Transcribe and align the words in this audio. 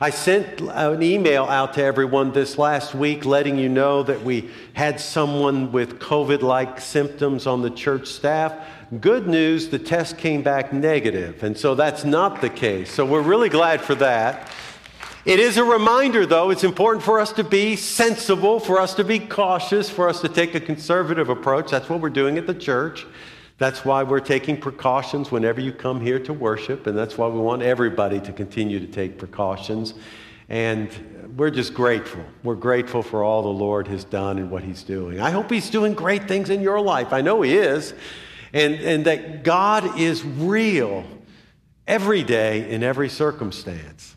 I 0.00 0.10
sent 0.10 0.60
an 0.60 1.04
email 1.04 1.44
out 1.44 1.74
to 1.74 1.82
everyone 1.82 2.32
this 2.32 2.58
last 2.58 2.96
week 2.96 3.24
letting 3.24 3.56
you 3.56 3.68
know 3.68 4.02
that 4.02 4.24
we 4.24 4.50
had 4.72 4.98
someone 4.98 5.70
with 5.70 6.00
COVID 6.00 6.42
like 6.42 6.80
symptoms 6.80 7.46
on 7.46 7.62
the 7.62 7.70
church 7.70 8.08
staff. 8.08 8.54
Good 9.00 9.28
news, 9.28 9.68
the 9.68 9.78
test 9.78 10.18
came 10.18 10.42
back 10.42 10.72
negative, 10.72 11.44
and 11.44 11.56
so 11.56 11.76
that's 11.76 12.04
not 12.04 12.40
the 12.40 12.50
case. 12.50 12.90
So 12.90 13.06
we're 13.06 13.22
really 13.22 13.48
glad 13.48 13.80
for 13.80 13.94
that. 13.94 14.50
It 15.24 15.38
is 15.38 15.58
a 15.58 15.64
reminder, 15.64 16.26
though, 16.26 16.50
it's 16.50 16.64
important 16.64 17.04
for 17.04 17.20
us 17.20 17.32
to 17.34 17.44
be 17.44 17.76
sensible, 17.76 18.58
for 18.58 18.80
us 18.80 18.94
to 18.94 19.04
be 19.04 19.20
cautious, 19.20 19.88
for 19.88 20.08
us 20.08 20.20
to 20.22 20.28
take 20.28 20.56
a 20.56 20.60
conservative 20.60 21.28
approach. 21.28 21.70
That's 21.70 21.88
what 21.88 22.00
we're 22.00 22.10
doing 22.10 22.36
at 22.36 22.48
the 22.48 22.54
church. 22.54 23.06
That's 23.58 23.84
why 23.84 24.02
we're 24.02 24.20
taking 24.20 24.56
precautions 24.56 25.30
whenever 25.30 25.60
you 25.60 25.72
come 25.72 26.00
here 26.00 26.18
to 26.20 26.32
worship, 26.32 26.86
and 26.86 26.98
that's 26.98 27.16
why 27.16 27.28
we 27.28 27.38
want 27.38 27.62
everybody 27.62 28.20
to 28.20 28.32
continue 28.32 28.80
to 28.80 28.86
take 28.86 29.16
precautions. 29.16 29.94
And 30.48 30.90
we're 31.36 31.50
just 31.50 31.72
grateful. 31.72 32.24
We're 32.42 32.56
grateful 32.56 33.02
for 33.02 33.22
all 33.22 33.42
the 33.42 33.48
Lord 33.48 33.88
has 33.88 34.04
done 34.04 34.38
and 34.38 34.50
what 34.50 34.62
He's 34.62 34.82
doing. 34.82 35.20
I 35.20 35.30
hope 35.30 35.50
He's 35.50 35.70
doing 35.70 35.94
great 35.94 36.28
things 36.28 36.50
in 36.50 36.60
your 36.60 36.80
life. 36.80 37.12
I 37.12 37.20
know 37.20 37.42
He 37.42 37.56
is. 37.56 37.94
And, 38.52 38.74
and 38.74 39.04
that 39.06 39.42
God 39.42 39.98
is 39.98 40.24
real 40.24 41.04
every 41.88 42.22
day 42.22 42.70
in 42.70 42.82
every 42.82 43.08
circumstance. 43.08 44.14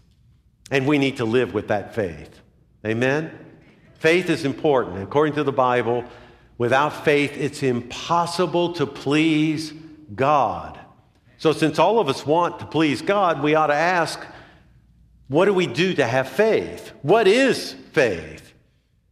And 0.70 0.85
we 0.85 0.98
need 0.98 1.17
to 1.17 1.26
live 1.26 1.54
with 1.54 1.70
that 1.70 1.95
faith. 1.95 2.40
Amen? 2.85 3.31
Faith 3.95 4.29
is 4.29 4.45
important. 4.45 5.01
According 5.01 5.34
to 5.35 5.43
the 5.43 5.51
Bible, 5.51 6.04
without 6.57 7.05
faith, 7.05 7.38
it's 7.38 7.63
impossible 7.63 8.73
to 8.73 8.85
please 8.85 9.73
God. 10.13 10.79
So, 11.38 11.52
since 11.52 11.77
all 11.79 11.99
of 11.99 12.09
us 12.09 12.25
want 12.25 12.59
to 12.59 12.65
please 12.65 13.02
God, 13.02 13.43
we 13.43 13.55
ought 13.55 13.67
to 13.67 13.75
ask 13.75 14.20
what 15.27 15.45
do 15.45 15.53
we 15.53 15.67
do 15.67 15.93
to 15.93 16.05
have 16.05 16.29
faith? 16.29 16.93
What 17.01 17.27
is 17.27 17.73
faith? 17.91 18.53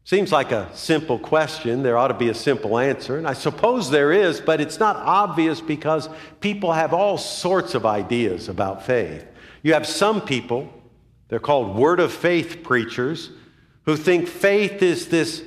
Seems 0.06 0.32
like 0.32 0.52
a 0.52 0.70
simple 0.74 1.20
question. 1.20 1.84
There 1.84 1.98
ought 1.98 2.08
to 2.08 2.14
be 2.14 2.30
a 2.30 2.34
simple 2.34 2.78
answer. 2.78 3.18
And 3.18 3.28
I 3.28 3.34
suppose 3.34 3.90
there 3.90 4.14
is, 4.14 4.40
but 4.40 4.62
it's 4.62 4.80
not 4.80 4.96
obvious 4.96 5.60
because 5.60 6.08
people 6.40 6.72
have 6.72 6.94
all 6.94 7.18
sorts 7.18 7.76
of 7.76 7.86
ideas 7.86 8.48
about 8.48 8.86
faith. 8.86 9.26
You 9.62 9.74
have 9.74 9.86
some 9.86 10.22
people 10.22 10.72
they're 11.28 11.40
called 11.40 11.76
word 11.76 12.00
of 12.00 12.14
faith 12.14 12.64
preachers 12.64 13.32
who 13.86 13.98
think 13.98 14.28
faith 14.28 14.82
is 14.82 15.10
this, 15.10 15.44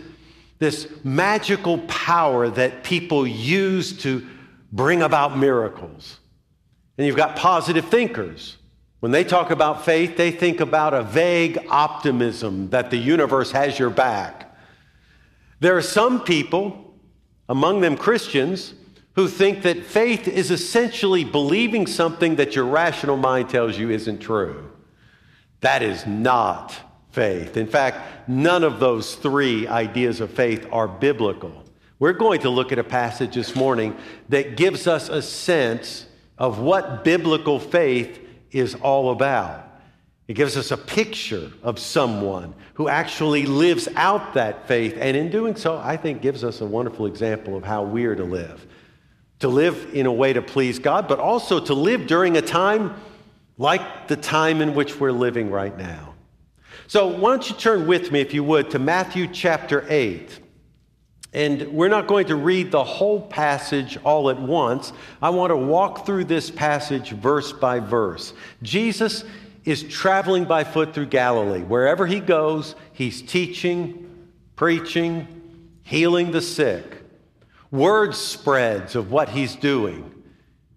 this 0.58 0.88
magical 1.04 1.78
power 1.86 2.48
that 2.48 2.82
people 2.82 3.26
use 3.26 3.96
to 3.98 4.26
bring 4.72 5.02
about 5.02 5.38
miracles. 5.38 6.18
And 6.96 7.06
you've 7.06 7.16
got 7.16 7.36
positive 7.36 7.86
thinkers. 7.86 8.56
When 9.00 9.12
they 9.12 9.22
talk 9.22 9.50
about 9.50 9.84
faith, 9.84 10.16
they 10.16 10.32
think 10.32 10.60
about 10.60 10.94
a 10.94 11.02
vague 11.02 11.58
optimism 11.68 12.70
that 12.70 12.90
the 12.90 12.96
universe 12.96 13.52
has 13.52 13.78
your 13.78 13.90
back. 13.90 14.52
There 15.60 15.76
are 15.76 15.82
some 15.82 16.24
people, 16.24 16.94
among 17.48 17.80
them 17.80 17.96
Christians, 17.96 18.74
who 19.14 19.28
think 19.28 19.62
that 19.62 19.84
faith 19.84 20.26
is 20.26 20.50
essentially 20.50 21.24
believing 21.24 21.86
something 21.86 22.36
that 22.36 22.56
your 22.56 22.64
rational 22.64 23.16
mind 23.16 23.48
tells 23.48 23.78
you 23.78 23.90
isn't 23.90 24.18
true. 24.18 24.70
That 25.60 25.82
is 25.82 26.06
not 26.06 26.76
faith. 27.18 27.56
In 27.56 27.66
fact, 27.66 28.28
none 28.28 28.62
of 28.62 28.78
those 28.78 29.16
three 29.16 29.66
ideas 29.66 30.20
of 30.20 30.30
faith 30.30 30.68
are 30.70 30.86
biblical. 30.86 31.64
We're 31.98 32.12
going 32.12 32.42
to 32.42 32.48
look 32.48 32.70
at 32.70 32.78
a 32.78 32.84
passage 32.84 33.34
this 33.34 33.56
morning 33.56 33.96
that 34.28 34.56
gives 34.56 34.86
us 34.86 35.08
a 35.08 35.20
sense 35.20 36.06
of 36.38 36.60
what 36.60 37.02
biblical 37.02 37.58
faith 37.58 38.20
is 38.52 38.76
all 38.76 39.10
about. 39.10 39.68
It 40.28 40.34
gives 40.34 40.56
us 40.56 40.70
a 40.70 40.76
picture 40.76 41.50
of 41.64 41.80
someone 41.80 42.54
who 42.74 42.88
actually 42.88 43.46
lives 43.46 43.88
out 43.96 44.34
that 44.34 44.68
faith, 44.68 44.96
and 44.96 45.16
in 45.16 45.28
doing 45.28 45.56
so, 45.56 45.76
I 45.76 45.96
think 45.96 46.22
gives 46.22 46.44
us 46.44 46.60
a 46.60 46.66
wonderful 46.66 47.06
example 47.06 47.56
of 47.56 47.64
how 47.64 47.82
we 47.82 48.04
are 48.04 48.14
to 48.14 48.22
live. 48.22 48.64
To 49.40 49.48
live 49.48 49.88
in 49.92 50.06
a 50.06 50.12
way 50.12 50.32
to 50.34 50.40
please 50.40 50.78
God, 50.78 51.08
but 51.08 51.18
also 51.18 51.58
to 51.58 51.74
live 51.74 52.06
during 52.06 52.36
a 52.36 52.42
time 52.42 52.94
like 53.56 54.06
the 54.06 54.16
time 54.16 54.60
in 54.60 54.76
which 54.76 55.00
we're 55.00 55.10
living 55.10 55.50
right 55.50 55.76
now. 55.76 56.14
So, 56.88 57.06
why 57.06 57.32
don't 57.32 57.50
you 57.50 57.54
turn 57.54 57.86
with 57.86 58.10
me, 58.12 58.22
if 58.22 58.32
you 58.32 58.42
would, 58.44 58.70
to 58.70 58.78
Matthew 58.78 59.26
chapter 59.26 59.84
8. 59.90 60.40
And 61.34 61.68
we're 61.68 61.90
not 61.90 62.06
going 62.06 62.28
to 62.28 62.34
read 62.34 62.70
the 62.70 62.82
whole 62.82 63.20
passage 63.20 63.98
all 64.04 64.30
at 64.30 64.40
once. 64.40 64.94
I 65.20 65.28
want 65.28 65.50
to 65.50 65.56
walk 65.56 66.06
through 66.06 66.24
this 66.24 66.50
passage 66.50 67.10
verse 67.10 67.52
by 67.52 67.78
verse. 67.78 68.32
Jesus 68.62 69.24
is 69.66 69.82
traveling 69.82 70.46
by 70.46 70.64
foot 70.64 70.94
through 70.94 71.06
Galilee. 71.06 71.60
Wherever 71.60 72.06
he 72.06 72.20
goes, 72.20 72.74
he's 72.94 73.20
teaching, 73.20 74.26
preaching, 74.56 75.28
healing 75.82 76.30
the 76.30 76.40
sick. 76.40 77.02
Word 77.70 78.14
spreads 78.14 78.96
of 78.96 79.12
what 79.12 79.28
he's 79.28 79.56
doing. 79.56 80.10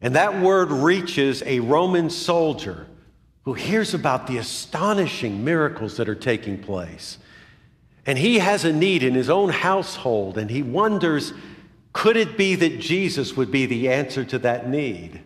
And 0.01 0.15
that 0.15 0.41
word 0.41 0.71
reaches 0.71 1.41
a 1.45 1.61
Roman 1.61 2.09
soldier 2.09 2.87
who 3.43 3.53
hears 3.53 3.93
about 3.93 4.27
the 4.27 4.37
astonishing 4.37 5.43
miracles 5.43 5.97
that 5.97 6.07
are 6.07 6.15
taking 6.15 6.61
place. 6.61 7.17
And 8.05 8.17
he 8.17 8.39
has 8.39 8.65
a 8.65 8.73
need 8.73 9.03
in 9.03 9.13
his 9.13 9.29
own 9.29 9.49
household, 9.49 10.37
and 10.37 10.49
he 10.49 10.61
wonders 10.61 11.33
could 11.93 12.15
it 12.15 12.37
be 12.37 12.55
that 12.55 12.79
Jesus 12.79 13.35
would 13.35 13.51
be 13.51 13.65
the 13.65 13.89
answer 13.89 14.23
to 14.23 14.39
that 14.39 14.69
need? 14.69 15.21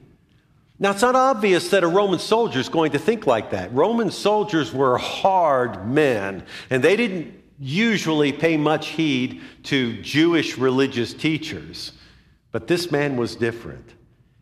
Now, 0.77 0.91
it's 0.91 1.01
not 1.01 1.15
obvious 1.15 1.69
that 1.69 1.83
a 1.83 1.87
Roman 1.87 2.19
soldier 2.19 2.59
is 2.59 2.69
going 2.69 2.91
to 2.91 2.99
think 2.99 3.27
like 3.27 3.51
that. 3.51 3.73
Roman 3.73 4.11
soldiers 4.11 4.73
were 4.73 4.97
hard 4.97 5.87
men, 5.87 6.43
and 6.69 6.83
they 6.83 6.95
didn't 6.95 7.33
usually 7.59 8.33
pay 8.33 8.57
much 8.57 8.87
heed 8.87 9.41
to 9.63 10.01
Jewish 10.01 10.57
religious 10.57 11.13
teachers. 11.13 11.93
But 12.51 12.67
this 12.67 12.91
man 12.91 13.15
was 13.15 13.35
different. 13.35 13.94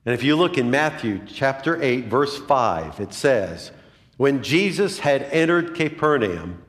And 0.06 0.14
if 0.14 0.24
you 0.24 0.36
look 0.36 0.58
in 0.58 0.70
Matthew 0.70 1.22
chapter 1.26 1.82
8, 1.82 2.06
verse 2.06 2.38
5, 2.38 3.00
it 3.00 3.14
says, 3.14 3.72
When 4.18 4.44
Jesus 4.44 5.00
had 5.00 5.24
entered 5.24 5.76
Capernaum, 5.76 6.62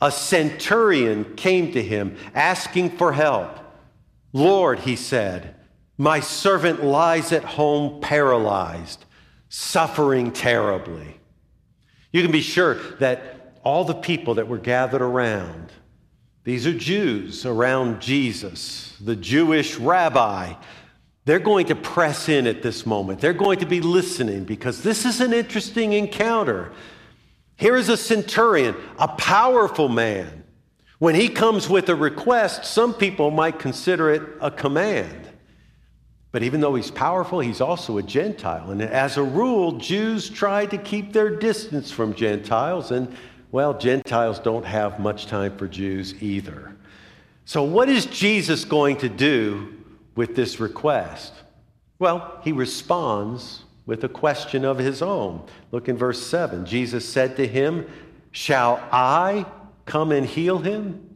a 0.00 0.10
centurion 0.10 1.34
came 1.36 1.72
to 1.72 1.82
him 1.82 2.16
asking 2.34 2.96
for 2.96 3.12
help. 3.12 3.58
Lord, 4.32 4.80
he 4.80 4.96
said, 4.96 5.54
my 5.96 6.20
servant 6.20 6.82
lies 6.82 7.30
at 7.32 7.44
home 7.44 8.00
paralyzed, 8.00 9.04
suffering 9.48 10.32
terribly. 10.32 11.20
You 12.12 12.22
can 12.22 12.32
be 12.32 12.40
sure 12.40 12.74
that 12.98 13.54
all 13.62 13.84
the 13.84 13.94
people 13.94 14.34
that 14.34 14.48
were 14.48 14.58
gathered 14.58 15.02
around, 15.02 15.72
these 16.42 16.66
are 16.66 16.76
Jews 16.76 17.46
around 17.46 18.00
Jesus, 18.00 18.96
the 19.00 19.16
Jewish 19.16 19.76
rabbi, 19.76 20.54
they're 21.24 21.38
going 21.38 21.66
to 21.66 21.74
press 21.74 22.28
in 22.28 22.46
at 22.46 22.62
this 22.62 22.84
moment. 22.84 23.20
They're 23.20 23.32
going 23.32 23.60
to 23.60 23.66
be 23.66 23.80
listening 23.80 24.44
because 24.44 24.82
this 24.82 25.06
is 25.06 25.20
an 25.20 25.32
interesting 25.32 25.94
encounter. 25.94 26.72
Here 27.56 27.76
is 27.76 27.88
a 27.88 27.96
centurion, 27.96 28.76
a 28.98 29.08
powerful 29.08 29.88
man. 29.88 30.44
When 30.98 31.14
he 31.14 31.28
comes 31.28 31.68
with 31.68 31.88
a 31.88 31.94
request, 31.94 32.64
some 32.64 32.94
people 32.94 33.30
might 33.30 33.58
consider 33.58 34.10
it 34.10 34.22
a 34.40 34.50
command. 34.50 35.28
But 36.30 36.42
even 36.42 36.60
though 36.60 36.74
he's 36.74 36.90
powerful, 36.90 37.40
he's 37.40 37.60
also 37.60 37.98
a 37.98 38.02
Gentile. 38.02 38.70
And 38.70 38.82
as 38.82 39.16
a 39.16 39.22
rule, 39.22 39.72
Jews 39.72 40.28
try 40.28 40.66
to 40.66 40.76
keep 40.76 41.12
their 41.12 41.30
distance 41.30 41.90
from 41.90 42.12
Gentiles. 42.12 42.90
And, 42.90 43.14
well, 43.52 43.78
Gentiles 43.78 44.40
don't 44.40 44.64
have 44.64 44.98
much 44.98 45.26
time 45.26 45.56
for 45.56 45.68
Jews 45.68 46.20
either. 46.20 46.74
So, 47.44 47.62
what 47.62 47.88
is 47.88 48.06
Jesus 48.06 48.64
going 48.64 48.96
to 48.98 49.08
do 49.08 49.73
with 50.14 50.36
this 50.36 50.60
request? 50.60 51.32
Well, 51.98 52.38
he 52.42 52.52
responds 52.52 53.64
with 53.86 54.02
a 54.04 54.08
question 54.08 54.64
of 54.64 54.78
his 54.78 55.02
own. 55.02 55.46
Look 55.70 55.88
in 55.88 55.96
verse 55.96 56.24
7. 56.26 56.66
Jesus 56.66 57.08
said 57.08 57.36
to 57.36 57.46
him, 57.46 57.86
Shall 58.30 58.82
I 58.90 59.46
come 59.86 60.10
and 60.10 60.26
heal 60.26 60.58
him? 60.58 61.08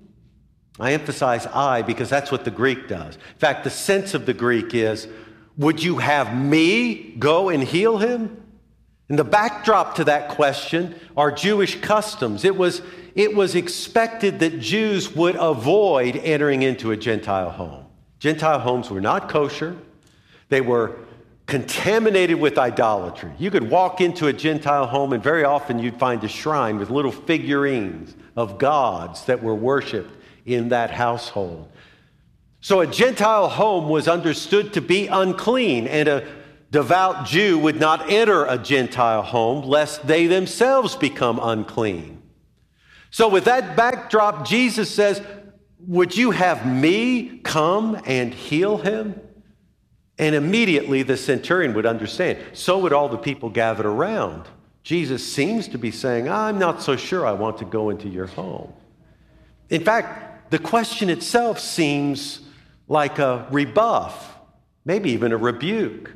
I 0.79 0.93
emphasize 0.93 1.47
I 1.47 1.83
because 1.83 2.09
that's 2.09 2.31
what 2.31 2.45
the 2.45 2.51
Greek 2.51 2.87
does. 2.89 3.17
In 3.17 3.39
fact, 3.39 3.65
the 3.65 3.71
sense 3.71 4.15
of 4.15 4.27
the 4.27 4.35
Greek 4.35 4.75
is, 4.75 5.09
Would 5.57 5.83
you 5.83 5.99
have 5.99 6.37
me 6.37 7.15
go 7.19 7.49
and 7.49 7.63
heal 7.63 7.99
him? 7.99 8.43
And 9.09 9.19
the 9.19 9.25
backdrop 9.25 9.95
to 9.97 10.05
that 10.05 10.29
question 10.29 10.95
are 11.17 11.33
Jewish 11.33 11.81
customs. 11.81 12.45
It 12.45 12.57
was, 12.57 12.83
it 13.15 13.35
was 13.35 13.55
expected 13.55 14.41
that 14.41 14.61
Jews 14.61 15.15
would 15.15 15.35
avoid 15.37 16.17
entering 16.17 16.63
into 16.63 16.91
a 16.91 16.97
Gentile 16.97 17.51
home. 17.51 17.88
Gentile 18.19 18.59
homes 18.59 18.91
were 18.91 19.01
not 19.01 19.29
kosher, 19.29 19.77
they 20.49 20.61
were 20.61 20.97
contaminated 21.47 22.39
with 22.39 22.59
idolatry. 22.59 23.33
You 23.39 23.51
could 23.51 23.71
walk 23.71 24.01
into 24.01 24.27
a 24.27 24.33
Gentile 24.33 24.87
home, 24.87 25.13
and 25.13 25.23
very 25.23 25.45
often 25.45 25.79
you'd 25.79 25.99
find 25.99 26.23
a 26.23 26.29
shrine 26.29 26.79
with 26.79 26.91
little 26.91 27.13
figurines 27.13 28.15
of 28.37 28.59
gods 28.59 29.25
that 29.25 29.43
were 29.43 29.55
worshiped 29.55 30.15
in 30.45 30.69
that 30.69 30.91
household. 30.91 31.71
So 32.61 32.81
a 32.81 32.87
Gentile 32.87 33.49
home 33.49 33.89
was 33.89 34.09
understood 34.09 34.75
to 34.75 34.81
be 34.81 35.07
unclean, 35.07 35.87
and 35.87 36.09
a 36.09 36.29
devout 36.71 37.27
Jew 37.27 37.59
would 37.59 37.81
not 37.81 38.11
enter 38.11 38.45
a 38.45 38.59
Gentile 38.59 39.23
home 39.23 39.65
lest 39.65 40.07
they 40.07 40.27
themselves 40.27 40.97
become 40.97 41.41
unclean. 41.43 42.23
So, 43.11 43.29
with 43.29 43.45
that 43.45 43.75
backdrop, 43.75 44.47
Jesus 44.47 44.95
says, 44.95 45.23
Would 45.87 46.17
you 46.17 46.33
have 46.33 46.67
me 46.67 47.39
come 47.39 48.01
and 48.05 48.35
heal 48.35 48.79
him? 48.79 49.21
And 50.19 50.35
immediately 50.35 51.03
the 51.03 51.17
centurion 51.17 51.75
would 51.75 51.87
understand. 51.87 52.39
So 52.53 52.79
would 52.81 52.93
all 52.93 53.09
the 53.09 53.19
people 53.19 53.51
gathered 53.51 53.87
around. 53.87 54.49
Jesus 54.83 55.25
seems 55.25 55.69
to 55.69 55.79
be 55.79 55.91
saying, 55.91 56.29
I'm 56.29 56.59
not 56.59 56.83
so 56.83 56.97
sure 56.97 57.27
I 57.27 57.33
want 57.33 57.59
to 57.59 57.65
go 57.65 57.91
into 57.91 58.09
your 58.09 58.27
home. 58.27 58.73
In 59.71 59.85
fact, 59.85 60.51
the 60.51 60.59
question 60.59 61.11
itself 61.11 61.61
seems 61.61 62.41
like 62.89 63.19
a 63.19 63.47
rebuff, 63.51 64.37
maybe 64.85 65.11
even 65.11 65.33
a 65.33 65.37
rebuke. 65.37 66.13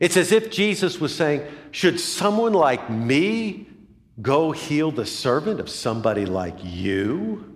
It's 0.00 0.16
as 0.16 0.32
if 0.32 0.50
Jesus 0.50 1.00
was 1.00 1.14
saying, 1.14 1.42
Should 1.70 2.00
someone 2.00 2.52
like 2.52 2.90
me 2.90 3.68
go 4.20 4.50
heal 4.50 4.90
the 4.90 5.06
servant 5.06 5.60
of 5.60 5.70
somebody 5.70 6.26
like 6.26 6.58
you? 6.62 7.49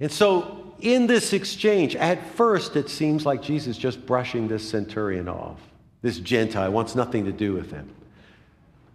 And 0.00 0.12
so 0.12 0.74
in 0.80 1.06
this 1.06 1.32
exchange, 1.32 1.96
at 1.96 2.26
first 2.34 2.76
it 2.76 2.90
seems 2.90 3.24
like 3.24 3.42
Jesus 3.42 3.78
just 3.78 4.04
brushing 4.06 4.48
this 4.48 4.68
centurion 4.68 5.28
off. 5.28 5.58
This 6.02 6.18
Gentile 6.18 6.70
wants 6.70 6.94
nothing 6.94 7.24
to 7.24 7.32
do 7.32 7.54
with 7.54 7.70
him. 7.70 7.88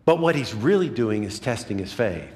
But 0.05 0.19
what 0.19 0.35
he's 0.35 0.53
really 0.53 0.89
doing 0.89 1.23
is 1.23 1.39
testing 1.39 1.77
his 1.77 1.93
faith. 1.93 2.31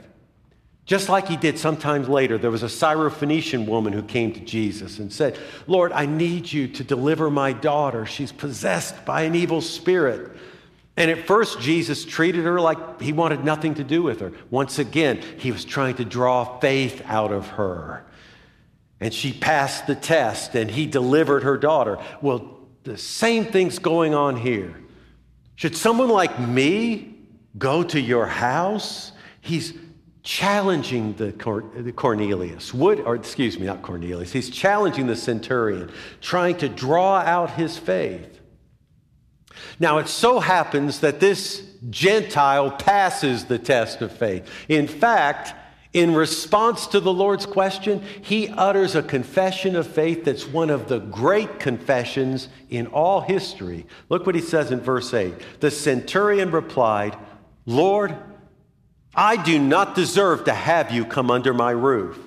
Just 0.86 1.10
like 1.10 1.28
he 1.28 1.36
did 1.36 1.58
sometimes 1.58 2.08
later, 2.08 2.38
there 2.38 2.52
was 2.52 2.62
a 2.62 2.68
Syrophoenician 2.68 3.68
woman 3.68 3.92
who 3.92 4.04
came 4.04 4.32
to 4.34 4.40
Jesus 4.40 5.00
and 5.00 5.12
said, 5.12 5.38
Lord, 5.66 5.92
I 5.92 6.06
need 6.06 6.52
you 6.52 6.68
to 6.68 6.84
deliver 6.84 7.32
my 7.32 7.54
daughter. 7.54 8.06
She's 8.06 8.32
possessed 8.32 9.04
by 9.04 9.24
an 9.24 9.34
evil 9.34 9.62
spirit. 9.62 10.32
And 10.96 11.10
at 11.10 11.26
first, 11.26 11.60
Jesus 11.60 12.06
treated 12.06 12.46
her 12.46 12.62
like 12.62 13.02
he 13.02 13.14
wanted 13.14 13.44
nothing 13.44 13.74
to 13.76 13.84
do 13.84 14.04
with 14.04 14.20
her. 14.20 14.32
Once 14.52 14.78
again, 14.78 15.22
he 15.40 15.52
was 15.52 15.66
trying 15.66 15.96
to 15.96 16.06
draw 16.06 16.60
faith 16.60 17.02
out 17.06 17.32
of 17.32 17.48
her. 17.48 18.06
And 19.00 19.14
she 19.14 19.34
passed 19.34 19.88
the 19.88 19.96
test 19.96 20.56
and 20.56 20.72
he 20.72 20.86
delivered 20.86 21.44
her 21.44 21.58
daughter. 21.58 22.00
Well, 22.22 22.60
the 22.84 22.98
same 22.98 23.46
thing's 23.46 23.80
going 23.80 24.14
on 24.14 24.38
here. 24.38 24.76
Should 25.56 25.76
someone 25.76 26.10
like 26.10 26.40
me 26.40 27.16
go 27.58 27.84
to 27.84 28.00
your 28.00 28.26
house? 28.26 29.12
He's 29.42 29.74
challenging 30.24 31.14
the, 31.14 31.32
Cor- 31.34 31.72
the 31.76 31.92
Cornelius. 31.92 32.74
Would, 32.74 33.02
or 33.02 33.16
excuse 33.16 33.60
me, 33.60 33.66
not 33.66 33.82
Cornelius. 33.82 34.32
He's 34.32 34.50
challenging 34.50 35.08
the 35.08 35.16
centurion, 35.16 35.92
trying 36.20 36.58
to 36.58 36.70
draw 36.70 37.18
out 37.18 37.52
his 37.52 37.78
faith. 37.78 38.40
Now, 39.80 40.00
it 40.00 40.08
so 40.08 40.40
happens 40.40 41.02
that 41.02 41.20
this 41.20 41.64
Gentile 41.90 42.72
passes 42.72 43.46
the 43.46 43.60
test 43.60 44.02
of 44.02 44.12
faith. 44.12 44.50
In 44.68 44.88
fact, 44.88 45.54
in 45.96 46.14
response 46.14 46.88
to 46.88 47.00
the 47.00 47.14
Lord's 47.14 47.46
question, 47.46 48.04
he 48.22 48.50
utters 48.50 48.96
a 48.96 49.02
confession 49.02 49.78
of 49.78 49.88
faith 49.88 50.26
that's 50.26 50.46
one 50.46 50.70
of 50.70 50.90
the 50.90 51.00
great 51.00 51.58
confessions 51.58 52.50
in 52.70 52.88
all 52.88 53.22
history. 53.22 53.86
Look 54.10 54.26
what 54.26 54.36
he 54.36 54.42
says 54.42 54.72
in 54.72 54.82
verse 54.82 55.14
8. 55.14 55.34
The 55.62 55.72
centurion 55.72 56.52
replied, 56.52 57.18
Lord, 57.66 58.14
I 59.16 59.42
do 59.42 59.58
not 59.58 59.96
deserve 59.96 60.44
to 60.44 60.54
have 60.54 60.92
you 60.92 61.06
come 61.06 61.32
under 61.32 61.54
my 61.54 61.72
roof, 61.72 62.20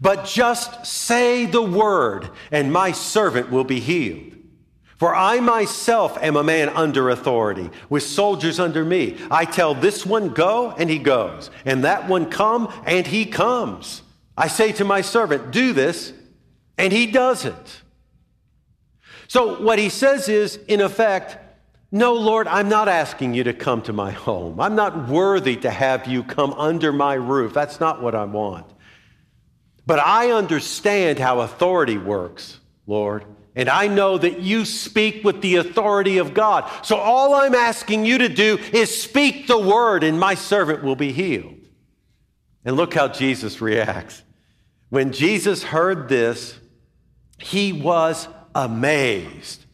but 0.00 0.24
just 0.24 0.84
say 0.84 1.46
the 1.46 1.62
word, 1.62 2.28
and 2.50 2.72
my 2.72 2.90
servant 2.90 3.52
will 3.52 3.62
be 3.62 3.78
healed. 3.78 4.37
For 4.98 5.14
I 5.14 5.38
myself 5.38 6.18
am 6.20 6.36
a 6.36 6.42
man 6.42 6.68
under 6.70 7.08
authority, 7.08 7.70
with 7.88 8.02
soldiers 8.02 8.58
under 8.58 8.84
me. 8.84 9.16
I 9.30 9.44
tell 9.44 9.74
this 9.74 10.04
one, 10.04 10.30
go, 10.30 10.72
and 10.72 10.90
he 10.90 10.98
goes, 10.98 11.50
and 11.64 11.84
that 11.84 12.08
one, 12.08 12.28
come, 12.28 12.72
and 12.84 13.06
he 13.06 13.24
comes. 13.24 14.02
I 14.36 14.48
say 14.48 14.72
to 14.72 14.84
my 14.84 15.00
servant, 15.02 15.52
do 15.52 15.72
this, 15.72 16.12
and 16.76 16.92
he 16.92 17.06
does 17.06 17.44
it. 17.44 17.82
So, 19.28 19.62
what 19.62 19.78
he 19.78 19.88
says 19.88 20.28
is, 20.28 20.56
in 20.66 20.80
effect, 20.80 21.36
no, 21.92 22.14
Lord, 22.14 22.48
I'm 22.48 22.68
not 22.68 22.88
asking 22.88 23.34
you 23.34 23.44
to 23.44 23.54
come 23.54 23.82
to 23.82 23.92
my 23.92 24.10
home. 24.10 24.60
I'm 24.60 24.74
not 24.74 25.08
worthy 25.08 25.56
to 25.58 25.70
have 25.70 26.08
you 26.08 26.24
come 26.24 26.52
under 26.54 26.92
my 26.92 27.14
roof. 27.14 27.54
That's 27.54 27.78
not 27.78 28.02
what 28.02 28.14
I 28.14 28.24
want. 28.24 28.66
But 29.86 30.00
I 30.00 30.32
understand 30.32 31.18
how 31.18 31.40
authority 31.40 31.98
works, 31.98 32.58
Lord. 32.86 33.24
And 33.58 33.68
I 33.68 33.88
know 33.88 34.16
that 34.16 34.38
you 34.38 34.64
speak 34.64 35.24
with 35.24 35.42
the 35.42 35.56
authority 35.56 36.18
of 36.18 36.32
God. 36.32 36.70
So 36.84 36.96
all 36.96 37.34
I'm 37.34 37.56
asking 37.56 38.04
you 38.04 38.18
to 38.18 38.28
do 38.28 38.56
is 38.72 39.02
speak 39.02 39.48
the 39.48 39.58
word, 39.58 40.04
and 40.04 40.18
my 40.18 40.36
servant 40.36 40.84
will 40.84 40.94
be 40.94 41.10
healed. 41.10 41.56
And 42.64 42.76
look 42.76 42.94
how 42.94 43.08
Jesus 43.08 43.60
reacts. 43.60 44.22
When 44.90 45.10
Jesus 45.12 45.64
heard 45.64 46.08
this, 46.08 46.56
he 47.38 47.72
was 47.72 48.28
amazed 48.54 49.64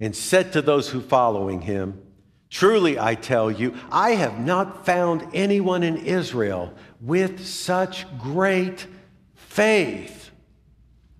and 0.00 0.16
said 0.16 0.54
to 0.54 0.62
those 0.62 0.88
who 0.88 1.02
following 1.02 1.60
him, 1.60 2.00
Truly 2.48 2.98
I 2.98 3.14
tell 3.14 3.50
you, 3.50 3.74
I 3.92 4.12
have 4.12 4.40
not 4.40 4.86
found 4.86 5.28
anyone 5.34 5.82
in 5.82 5.98
Israel 5.98 6.72
with 6.98 7.44
such 7.44 8.06
great 8.16 8.86
faith. 9.34 10.30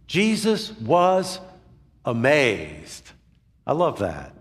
Jesus 0.06 0.73
was 0.79 1.38
amazed. 2.05 3.11
I 3.67 3.73
love 3.73 3.99
that. 4.01 4.33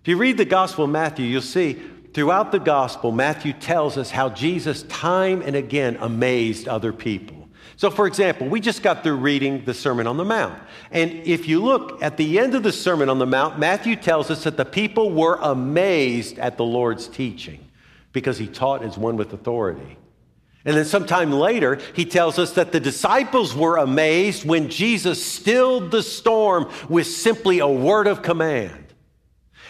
If 0.00 0.08
you 0.08 0.16
read 0.16 0.38
the 0.38 0.44
Gospel 0.44 0.84
of 0.84 0.90
Matthew, 0.90 1.26
you'll 1.26 1.42
see 1.42 1.80
throughout 2.14 2.52
the 2.52 2.58
Gospel, 2.58 3.12
Matthew 3.12 3.52
tells 3.52 3.98
us 3.98 4.10
how 4.10 4.30
Jesus 4.30 4.82
time 4.84 5.42
and 5.42 5.54
again 5.54 5.98
amazed 6.00 6.68
other 6.68 6.92
people. 6.92 7.48
So, 7.76 7.90
for 7.90 8.06
example, 8.06 8.46
we 8.46 8.60
just 8.60 8.82
got 8.82 9.02
through 9.02 9.16
reading 9.16 9.64
the 9.64 9.72
Sermon 9.72 10.06
on 10.06 10.16
the 10.18 10.24
Mount. 10.24 10.62
And 10.90 11.12
if 11.12 11.48
you 11.48 11.62
look 11.62 12.02
at 12.02 12.16
the 12.18 12.38
end 12.38 12.54
of 12.54 12.62
the 12.62 12.72
Sermon 12.72 13.08
on 13.08 13.18
the 13.18 13.26
Mount, 13.26 13.58
Matthew 13.58 13.96
tells 13.96 14.30
us 14.30 14.44
that 14.44 14.58
the 14.58 14.66
people 14.66 15.10
were 15.10 15.36
amazed 15.36 16.38
at 16.38 16.58
the 16.58 16.64
Lord's 16.64 17.08
teaching 17.08 17.66
because 18.12 18.36
he 18.36 18.46
taught 18.46 18.82
as 18.82 18.98
one 18.98 19.16
with 19.16 19.32
authority. 19.32 19.96
And 20.64 20.76
then 20.76 20.84
sometime 20.84 21.32
later, 21.32 21.78
he 21.94 22.04
tells 22.04 22.38
us 22.38 22.52
that 22.52 22.72
the 22.72 22.80
disciples 22.80 23.54
were 23.54 23.78
amazed 23.78 24.44
when 24.44 24.68
Jesus 24.68 25.24
stilled 25.24 25.90
the 25.90 26.02
storm 26.02 26.70
with 26.88 27.06
simply 27.06 27.60
a 27.60 27.68
word 27.68 28.06
of 28.06 28.22
command. 28.22 28.92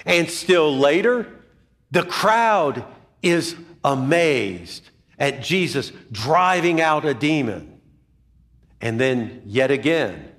And 0.04 0.28
still 0.28 0.76
later, 0.76 1.28
the 1.90 2.02
crowd 2.02 2.84
is 3.22 3.54
amazed 3.84 4.90
at 5.18 5.42
Jesus 5.42 5.92
driving 6.10 6.80
out 6.80 7.04
a 7.04 7.14
demon. 7.14 7.80
And 8.80 8.98
then, 8.98 9.42
yet 9.44 9.70
again, 9.70 10.29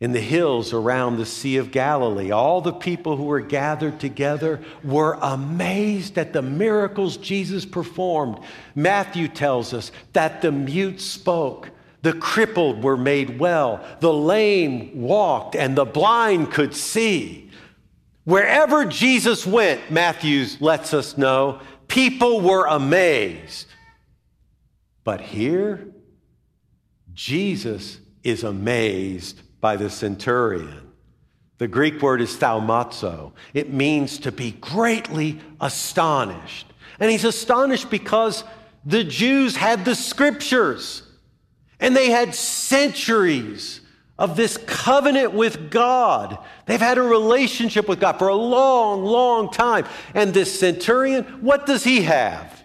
in 0.00 0.12
the 0.12 0.20
hills 0.20 0.72
around 0.72 1.16
the 1.16 1.26
Sea 1.26 1.56
of 1.56 1.70
Galilee. 1.70 2.30
All 2.30 2.60
the 2.60 2.72
people 2.72 3.16
who 3.16 3.24
were 3.24 3.40
gathered 3.40 3.98
together 3.98 4.60
were 4.84 5.18
amazed 5.22 6.18
at 6.18 6.32
the 6.32 6.42
miracles 6.42 7.16
Jesus 7.16 7.64
performed. 7.64 8.38
Matthew 8.74 9.26
tells 9.26 9.72
us 9.72 9.92
that 10.12 10.42
the 10.42 10.52
mute 10.52 11.00
spoke, 11.00 11.70
the 12.02 12.12
crippled 12.12 12.82
were 12.82 12.98
made 12.98 13.38
well, 13.38 13.82
the 14.00 14.12
lame 14.12 15.00
walked, 15.00 15.56
and 15.56 15.76
the 15.76 15.86
blind 15.86 16.52
could 16.52 16.74
see. 16.74 17.50
Wherever 18.24 18.84
Jesus 18.84 19.46
went, 19.46 19.90
Matthew 19.90 20.44
lets 20.60 20.92
us 20.92 21.16
know, 21.16 21.60
people 21.88 22.42
were 22.42 22.66
amazed. 22.66 23.66
But 25.04 25.20
here, 25.22 25.88
Jesus 27.14 27.98
is 28.22 28.44
amazed 28.44 29.40
by 29.66 29.74
the 29.74 29.90
centurion. 29.90 30.92
The 31.58 31.66
Greek 31.66 32.00
word 32.00 32.20
is 32.20 32.36
thaumazo. 32.36 33.32
It 33.52 33.72
means 33.72 34.18
to 34.18 34.30
be 34.30 34.52
greatly 34.52 35.40
astonished. 35.60 36.72
And 37.00 37.10
he's 37.10 37.24
astonished 37.24 37.90
because 37.90 38.44
the 38.84 39.02
Jews 39.02 39.56
had 39.56 39.84
the 39.84 39.96
scriptures 39.96 41.02
and 41.80 41.96
they 41.96 42.10
had 42.10 42.32
centuries 42.32 43.80
of 44.16 44.36
this 44.36 44.56
covenant 44.68 45.32
with 45.32 45.68
God. 45.68 46.38
They've 46.66 46.78
had 46.78 46.96
a 46.96 47.02
relationship 47.02 47.88
with 47.88 47.98
God 47.98 48.20
for 48.20 48.28
a 48.28 48.36
long, 48.36 49.04
long 49.04 49.50
time. 49.50 49.84
And 50.14 50.32
this 50.32 50.60
centurion, 50.60 51.24
what 51.40 51.66
does 51.66 51.82
he 51.82 52.02
have? 52.02 52.62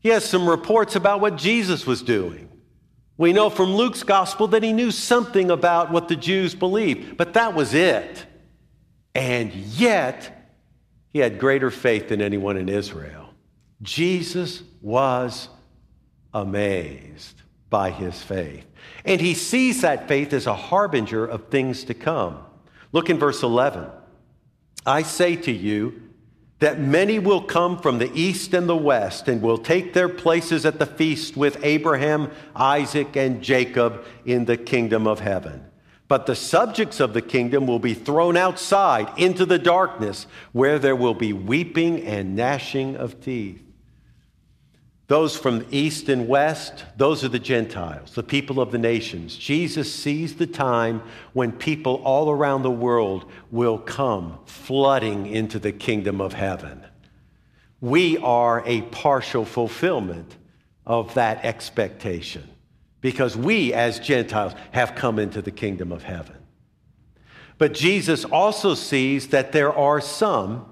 He 0.00 0.08
has 0.08 0.24
some 0.24 0.48
reports 0.48 0.96
about 0.96 1.20
what 1.20 1.36
Jesus 1.36 1.86
was 1.86 2.02
doing. 2.02 2.48
We 3.18 3.32
know 3.32 3.50
from 3.50 3.74
Luke's 3.74 4.04
gospel 4.04 4.46
that 4.48 4.62
he 4.62 4.72
knew 4.72 4.92
something 4.92 5.50
about 5.50 5.90
what 5.90 6.08
the 6.08 6.16
Jews 6.16 6.54
believed, 6.54 7.16
but 7.16 7.34
that 7.34 7.52
was 7.52 7.74
it. 7.74 8.24
And 9.14 9.52
yet, 9.52 10.54
he 11.10 11.18
had 11.18 11.40
greater 11.40 11.70
faith 11.72 12.08
than 12.08 12.22
anyone 12.22 12.56
in 12.56 12.68
Israel. 12.68 13.30
Jesus 13.82 14.62
was 14.80 15.48
amazed 16.32 17.42
by 17.68 17.90
his 17.90 18.22
faith. 18.22 18.64
And 19.04 19.20
he 19.20 19.34
sees 19.34 19.82
that 19.82 20.06
faith 20.06 20.32
as 20.32 20.46
a 20.46 20.54
harbinger 20.54 21.26
of 21.26 21.48
things 21.48 21.84
to 21.84 21.94
come. 21.94 22.38
Look 22.92 23.10
in 23.10 23.18
verse 23.18 23.42
11. 23.42 23.86
I 24.86 25.02
say 25.02 25.34
to 25.36 25.52
you, 25.52 26.07
that 26.58 26.80
many 26.80 27.18
will 27.18 27.42
come 27.42 27.78
from 27.78 27.98
the 27.98 28.12
east 28.14 28.52
and 28.52 28.68
the 28.68 28.76
west 28.76 29.28
and 29.28 29.40
will 29.40 29.58
take 29.58 29.92
their 29.92 30.08
places 30.08 30.66
at 30.66 30.78
the 30.78 30.86
feast 30.86 31.36
with 31.36 31.62
Abraham, 31.64 32.30
Isaac, 32.54 33.16
and 33.16 33.42
Jacob 33.42 34.04
in 34.24 34.44
the 34.44 34.56
kingdom 34.56 35.06
of 35.06 35.20
heaven. 35.20 35.64
But 36.08 36.26
the 36.26 36.34
subjects 36.34 37.00
of 37.00 37.12
the 37.12 37.22
kingdom 37.22 37.66
will 37.66 37.78
be 37.78 37.94
thrown 37.94 38.36
outside 38.36 39.12
into 39.18 39.44
the 39.44 39.58
darkness, 39.58 40.26
where 40.52 40.78
there 40.78 40.96
will 40.96 41.14
be 41.14 41.32
weeping 41.32 42.02
and 42.02 42.34
gnashing 42.34 42.96
of 42.96 43.20
teeth. 43.20 43.62
Those 45.08 45.38
from 45.38 45.60
the 45.60 45.66
east 45.70 46.10
and 46.10 46.28
west, 46.28 46.84
those 46.98 47.24
are 47.24 47.28
the 47.28 47.38
Gentiles, 47.38 48.12
the 48.12 48.22
people 48.22 48.60
of 48.60 48.70
the 48.70 48.78
nations. 48.78 49.36
Jesus 49.36 49.92
sees 49.92 50.36
the 50.36 50.46
time 50.46 51.02
when 51.32 51.50
people 51.50 52.02
all 52.04 52.30
around 52.30 52.62
the 52.62 52.70
world 52.70 53.24
will 53.50 53.78
come 53.78 54.38
flooding 54.44 55.26
into 55.26 55.58
the 55.58 55.72
kingdom 55.72 56.20
of 56.20 56.34
heaven. 56.34 56.84
We 57.80 58.18
are 58.18 58.62
a 58.66 58.82
partial 58.82 59.46
fulfillment 59.46 60.36
of 60.84 61.14
that 61.14 61.42
expectation 61.42 62.46
because 63.00 63.34
we, 63.34 63.72
as 63.72 64.00
Gentiles, 64.00 64.52
have 64.72 64.94
come 64.94 65.18
into 65.18 65.40
the 65.40 65.50
kingdom 65.50 65.90
of 65.90 66.02
heaven. 66.02 66.36
But 67.56 67.72
Jesus 67.72 68.26
also 68.26 68.74
sees 68.74 69.28
that 69.28 69.52
there 69.52 69.72
are 69.72 70.02
some 70.02 70.66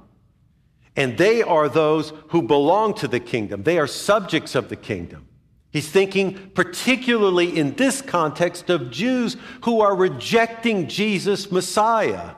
and 0.97 1.19
they 1.19 1.43
are 1.43 1.69
those 1.69 2.13
who 2.29 2.43
belong 2.43 2.95
to 2.95 3.09
the 3.09 3.21
kingdom. 3.21 3.63
They 3.63 3.79
are 3.79 3.87
subjects 3.87 4.55
of 4.55 4.69
the 4.69 4.77
kingdom. 4.77 5.29
He's 5.71 5.89
thinking 5.91 6.51
particularly 6.55 7.59
in 7.59 7.75
this 7.75 8.01
context 8.01 8.71
of 8.71 8.91
Jews 8.91 9.37
who 9.65 9.83
are 9.83 9.95
rejecting 9.95 10.89
Jesus, 10.89 11.53
Messiah. 11.53 12.31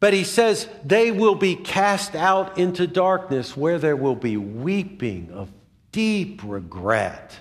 But 0.00 0.14
he 0.14 0.24
says 0.24 0.66
they 0.82 1.10
will 1.10 1.34
be 1.34 1.56
cast 1.56 2.14
out 2.14 2.56
into 2.58 2.86
darkness 2.86 3.54
where 3.56 3.78
there 3.78 3.96
will 3.96 4.14
be 4.14 4.38
weeping 4.38 5.30
of 5.32 5.52
deep 5.92 6.40
regret 6.42 7.38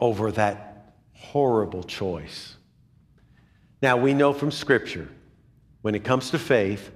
over 0.00 0.32
that 0.32 0.94
horrible 1.12 1.84
choice. 1.84 2.56
Now, 3.80 3.96
we 3.96 4.14
know 4.14 4.32
from 4.32 4.50
Scripture, 4.50 5.08
when 5.82 5.94
it 5.94 6.02
comes 6.02 6.30
to 6.30 6.38
faith, 6.38 6.90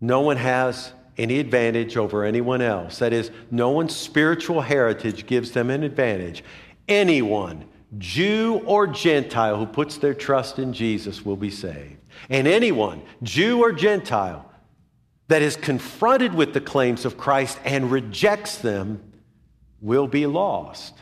no 0.00 0.20
one 0.20 0.36
has 0.36 0.92
any 1.16 1.40
advantage 1.40 1.96
over 1.96 2.24
anyone 2.24 2.62
else. 2.62 2.98
That 2.98 3.12
is, 3.12 3.30
no 3.50 3.70
one's 3.70 3.94
spiritual 3.94 4.60
heritage 4.60 5.26
gives 5.26 5.50
them 5.50 5.70
an 5.70 5.82
advantage. 5.82 6.44
Anyone, 6.86 7.64
Jew 7.98 8.62
or 8.64 8.86
Gentile, 8.86 9.56
who 9.56 9.66
puts 9.66 9.98
their 9.98 10.14
trust 10.14 10.58
in 10.58 10.72
Jesus 10.72 11.24
will 11.24 11.36
be 11.36 11.50
saved. 11.50 11.96
And 12.30 12.46
anyone, 12.46 13.02
Jew 13.22 13.60
or 13.60 13.72
Gentile, 13.72 14.48
that 15.28 15.42
is 15.42 15.56
confronted 15.56 16.34
with 16.34 16.54
the 16.54 16.60
claims 16.60 17.04
of 17.04 17.18
Christ 17.18 17.58
and 17.64 17.90
rejects 17.90 18.58
them 18.58 19.02
will 19.80 20.06
be 20.06 20.26
lost. 20.26 20.94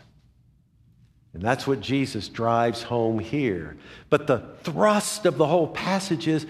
And 1.33 1.43
that's 1.43 1.67
what 1.67 1.81
Jesus 1.81 2.29
drives 2.29 2.83
home 2.83 3.19
here. 3.19 3.77
But 4.09 4.27
the 4.27 4.43
thrust 4.63 5.27
of 5.27 5.37
the 5.37 5.47
whole 5.47 5.69
passage 5.69 6.27
is 6.27 6.47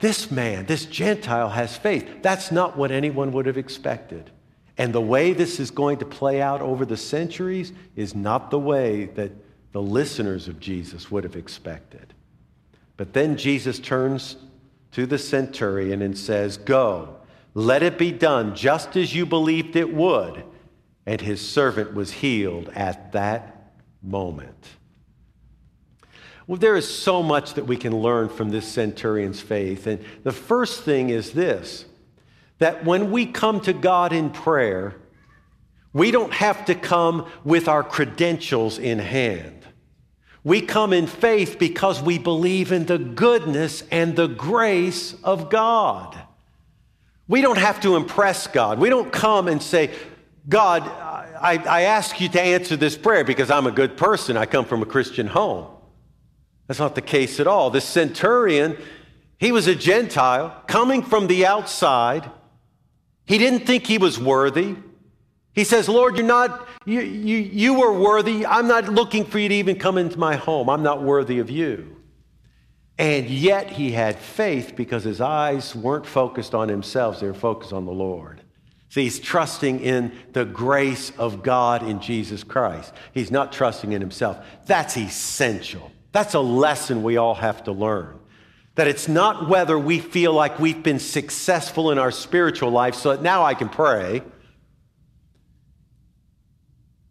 this 0.00 0.30
man, 0.30 0.66
this 0.66 0.86
Gentile, 0.86 1.50
has 1.50 1.76
faith. 1.76 2.22
That's 2.22 2.50
not 2.50 2.76
what 2.76 2.90
anyone 2.90 3.32
would 3.32 3.46
have 3.46 3.58
expected. 3.58 4.30
And 4.78 4.92
the 4.94 5.00
way 5.00 5.32
this 5.34 5.60
is 5.60 5.70
going 5.70 5.98
to 5.98 6.06
play 6.06 6.40
out 6.40 6.62
over 6.62 6.86
the 6.86 6.96
centuries 6.96 7.72
is 7.96 8.14
not 8.14 8.50
the 8.50 8.58
way 8.58 9.06
that 9.06 9.32
the 9.72 9.82
listeners 9.82 10.48
of 10.48 10.58
Jesus 10.58 11.10
would 11.10 11.24
have 11.24 11.36
expected. 11.36 12.14
But 12.96 13.12
then 13.12 13.36
Jesus 13.36 13.78
turns 13.78 14.36
to 14.92 15.06
the 15.06 15.18
centurion 15.18 16.02
and 16.02 16.16
says, 16.16 16.56
Go, 16.56 17.16
let 17.54 17.82
it 17.82 17.98
be 17.98 18.12
done 18.12 18.54
just 18.54 18.96
as 18.96 19.14
you 19.14 19.26
believed 19.26 19.76
it 19.76 19.92
would. 19.92 20.44
And 21.06 21.20
his 21.20 21.46
servant 21.46 21.94
was 21.94 22.12
healed 22.12 22.70
at 22.74 23.12
that 23.12 23.72
moment. 24.02 24.66
Well, 26.50 26.58
there 26.58 26.74
is 26.74 26.92
so 26.92 27.22
much 27.22 27.54
that 27.54 27.66
we 27.66 27.76
can 27.76 27.96
learn 27.96 28.28
from 28.28 28.50
this 28.50 28.66
centurion's 28.66 29.40
faith. 29.40 29.86
And 29.86 30.04
the 30.24 30.32
first 30.32 30.82
thing 30.82 31.10
is 31.10 31.30
this 31.30 31.84
that 32.58 32.84
when 32.84 33.12
we 33.12 33.24
come 33.24 33.60
to 33.60 33.72
God 33.72 34.12
in 34.12 34.30
prayer, 34.30 34.96
we 35.92 36.10
don't 36.10 36.32
have 36.32 36.64
to 36.64 36.74
come 36.74 37.30
with 37.44 37.68
our 37.68 37.84
credentials 37.84 38.80
in 38.80 38.98
hand. 38.98 39.64
We 40.42 40.60
come 40.60 40.92
in 40.92 41.06
faith 41.06 41.56
because 41.56 42.02
we 42.02 42.18
believe 42.18 42.72
in 42.72 42.84
the 42.84 42.98
goodness 42.98 43.84
and 43.92 44.16
the 44.16 44.26
grace 44.26 45.14
of 45.22 45.50
God. 45.50 46.18
We 47.28 47.42
don't 47.42 47.58
have 47.58 47.80
to 47.82 47.94
impress 47.94 48.48
God. 48.48 48.80
We 48.80 48.88
don't 48.88 49.12
come 49.12 49.46
and 49.46 49.62
say, 49.62 49.94
God, 50.48 50.82
I, 50.82 51.62
I 51.64 51.82
ask 51.82 52.20
you 52.20 52.28
to 52.30 52.42
answer 52.42 52.74
this 52.74 52.96
prayer 52.98 53.22
because 53.22 53.52
I'm 53.52 53.68
a 53.68 53.70
good 53.70 53.96
person. 53.96 54.36
I 54.36 54.46
come 54.46 54.64
from 54.64 54.82
a 54.82 54.86
Christian 54.86 55.28
home. 55.28 55.76
That's 56.70 56.78
not 56.78 56.94
the 56.94 57.02
case 57.02 57.40
at 57.40 57.48
all. 57.48 57.70
The 57.70 57.80
centurion, 57.80 58.76
he 59.38 59.50
was 59.50 59.66
a 59.66 59.74
Gentile 59.74 60.62
coming 60.68 61.02
from 61.02 61.26
the 61.26 61.44
outside. 61.44 62.30
He 63.26 63.38
didn't 63.38 63.66
think 63.66 63.88
he 63.88 63.98
was 63.98 64.20
worthy. 64.20 64.76
He 65.52 65.64
says, 65.64 65.88
Lord, 65.88 66.16
you're 66.16 66.24
not, 66.24 66.68
you, 66.84 67.00
you, 67.00 67.38
you 67.38 67.74
were 67.80 67.92
worthy. 67.92 68.46
I'm 68.46 68.68
not 68.68 68.88
looking 68.88 69.24
for 69.24 69.40
you 69.40 69.48
to 69.48 69.54
even 69.56 69.80
come 69.80 69.98
into 69.98 70.16
my 70.16 70.36
home. 70.36 70.70
I'm 70.70 70.84
not 70.84 71.02
worthy 71.02 71.40
of 71.40 71.50
you. 71.50 71.96
And 72.98 73.28
yet 73.28 73.70
he 73.70 73.90
had 73.90 74.16
faith 74.16 74.74
because 74.76 75.02
his 75.02 75.20
eyes 75.20 75.74
weren't 75.74 76.06
focused 76.06 76.54
on 76.54 76.68
himself, 76.68 77.18
they 77.18 77.26
were 77.26 77.34
focused 77.34 77.72
on 77.72 77.84
the 77.84 77.90
Lord. 77.90 78.42
See, 78.90 79.02
he's 79.02 79.18
trusting 79.18 79.80
in 79.80 80.12
the 80.34 80.44
grace 80.44 81.10
of 81.18 81.42
God 81.42 81.82
in 81.82 82.00
Jesus 82.00 82.44
Christ. 82.44 82.94
He's 83.12 83.32
not 83.32 83.52
trusting 83.52 83.90
in 83.90 84.00
himself. 84.00 84.38
That's 84.66 84.96
essential. 84.96 85.90
That's 86.12 86.34
a 86.34 86.40
lesson 86.40 87.02
we 87.02 87.16
all 87.16 87.34
have 87.34 87.64
to 87.64 87.72
learn. 87.72 88.18
That 88.74 88.88
it's 88.88 89.08
not 89.08 89.48
whether 89.48 89.78
we 89.78 89.98
feel 89.98 90.32
like 90.32 90.58
we've 90.58 90.82
been 90.82 90.98
successful 90.98 91.90
in 91.90 91.98
our 91.98 92.10
spiritual 92.10 92.70
life 92.70 92.94
so 92.94 93.10
that 93.10 93.22
now 93.22 93.44
I 93.44 93.54
can 93.54 93.68
pray. 93.68 94.22